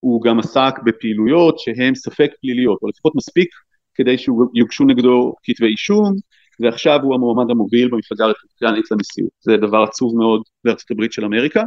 הוא 0.00 0.22
גם 0.22 0.38
עסק 0.38 0.74
בפעילויות 0.84 1.58
שהן 1.58 1.94
ספק 1.94 2.30
פליליות 2.40 2.78
או 2.82 2.88
לפחות 2.88 3.14
מספיק 3.16 3.48
כדי 3.94 4.18
שיוגשו 4.18 4.84
נגדו 4.84 5.34
כתבי 5.42 5.66
אישום 5.66 6.14
ועכשיו 6.60 7.00
הוא 7.02 7.14
המועמד 7.14 7.50
המוביל 7.50 7.88
במפלגה 7.88 8.24
הרפובליקנית 8.24 8.90
לנשיאות. 8.90 9.30
זה 9.40 9.56
דבר 9.56 9.82
עצוב 9.82 10.16
מאוד 10.16 10.42
בארצות 10.64 10.90
הברית 10.90 11.12
של 11.12 11.24
אמריקה. 11.24 11.62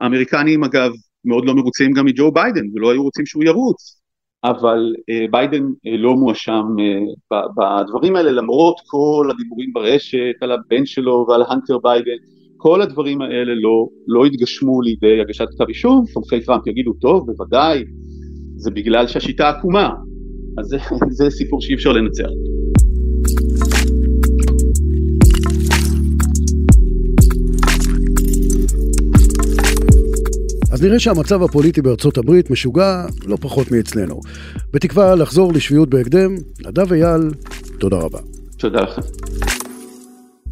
האמריקנים 0.00 0.64
אגב 0.64 0.90
מאוד 1.24 1.44
לא 1.44 1.54
מרוצים 1.54 1.92
גם 1.92 2.04
מג'ו 2.04 2.32
ביידן 2.32 2.64
ולא 2.74 2.92
היו 2.92 3.02
רוצים 3.02 3.26
שהוא 3.26 3.44
ירוץ, 3.44 4.00
אבל 4.44 4.92
uh, 4.96 5.30
ביידן 5.30 5.62
uh, 5.62 5.98
לא 5.98 6.14
מואשם 6.14 6.62
uh, 6.78 7.34
בדברים 7.56 8.16
האלה 8.16 8.30
למרות 8.30 8.76
כל 8.86 9.28
הדיבורים 9.30 9.72
ברשת 9.72 10.34
על 10.40 10.52
הבן 10.52 10.86
שלו 10.86 11.26
ועל 11.28 11.42
האנטר 11.48 11.78
ביידן, 11.78 12.16
כל 12.56 12.82
הדברים 12.82 13.22
האלה 13.22 13.54
לא, 13.54 13.88
לא 14.06 14.24
התגשמו 14.24 14.82
לידי 14.82 15.20
הגשת 15.20 15.46
כתב 15.50 15.68
אישום, 15.68 16.04
תומכי 16.14 16.40
טראמפ 16.40 16.66
יגידו 16.66 16.92
טוב 16.92 17.26
בוודאי 17.26 17.84
זה 18.56 18.70
בגלל 18.70 19.06
שהשיטה 19.06 19.48
עקומה, 19.48 19.90
אז 20.58 20.66
זה, 20.66 20.78
זה 21.10 21.30
סיפור 21.30 21.60
שאי 21.60 21.74
אפשר 21.74 21.92
לנצח. 21.92 22.28
אז 30.74 30.82
נראה 30.82 30.98
שהמצב 30.98 31.42
הפוליטי 31.42 31.82
בארצות 31.82 32.18
הברית 32.18 32.50
משוגע 32.50 33.06
לא 33.26 33.36
פחות 33.40 33.70
מאצלנו. 33.70 34.20
בתקווה 34.72 35.14
לחזור 35.14 35.52
לשפיות 35.52 35.90
בהקדם, 35.90 36.34
נדב 36.66 36.92
אייל, 36.92 37.30
תודה 37.78 37.96
רבה. 37.96 38.18
תודה 38.56 38.80
לך. 38.80 38.98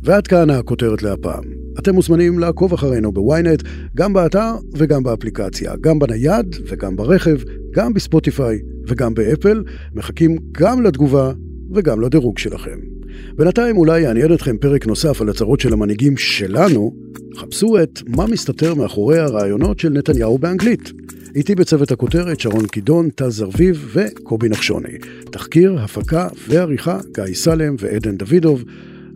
ועד 0.03 0.27
כאן 0.27 0.51
הכותרת 0.51 1.03
להפעם. 1.03 1.43
אתם 1.79 1.95
מוזמנים 1.95 2.39
לעקוב 2.39 2.73
אחרינו 2.73 3.13
בוויינט, 3.13 3.63
גם 3.97 4.13
באתר 4.13 4.55
וגם 4.73 5.03
באפליקציה, 5.03 5.73
גם 5.81 5.99
בנייד 5.99 6.57
וגם 6.71 6.97
ברכב, 6.97 7.37
גם 7.75 7.95
בספוטיפיי 7.95 8.59
וגם 8.89 9.15
באפל, 9.15 9.63
מחכים 9.95 10.39
גם 10.53 10.83
לתגובה 10.83 11.33
וגם 11.75 12.01
לדירוג 12.01 12.39
שלכם. 12.39 12.92
בינתיים 13.37 13.77
אולי 13.77 14.01
יעניין 14.01 14.35
אתכם 14.35 14.59
פרק 14.59 14.87
נוסף 14.87 15.21
על 15.21 15.29
הצהרות 15.29 15.61
של 15.61 15.73
המנהיגים 15.73 16.17
שלנו, 16.17 16.93
חפשו 17.37 17.83
את 17.83 18.01
מה 18.07 18.27
מסתתר 18.27 18.75
מאחורי 18.75 19.19
הרעיונות 19.19 19.79
של 19.79 19.89
נתניהו 19.89 20.39
באנגלית. 20.39 20.93
איתי 21.35 21.55
בצוות 21.55 21.91
הכותרת 21.91 22.41
שרון 22.41 22.67
קידון, 22.67 23.11
טל 23.11 23.31
זרביב 23.31 23.95
וקובי 23.95 24.49
נחשוני. 24.49 24.99
תחקיר, 25.33 25.79
הפקה 25.79 26.29
ועריכה 26.49 27.01
גיא 27.15 27.35
סלם 27.35 27.75
ועדן 27.79 28.17
דוידוב. 28.17 28.65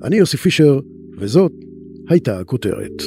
אני 0.04 0.16
יוסי 0.16 0.36
פישר, 0.36 0.80
וזאת 1.18 1.52
הייתה 2.08 2.38
הכותרת. 2.38 3.02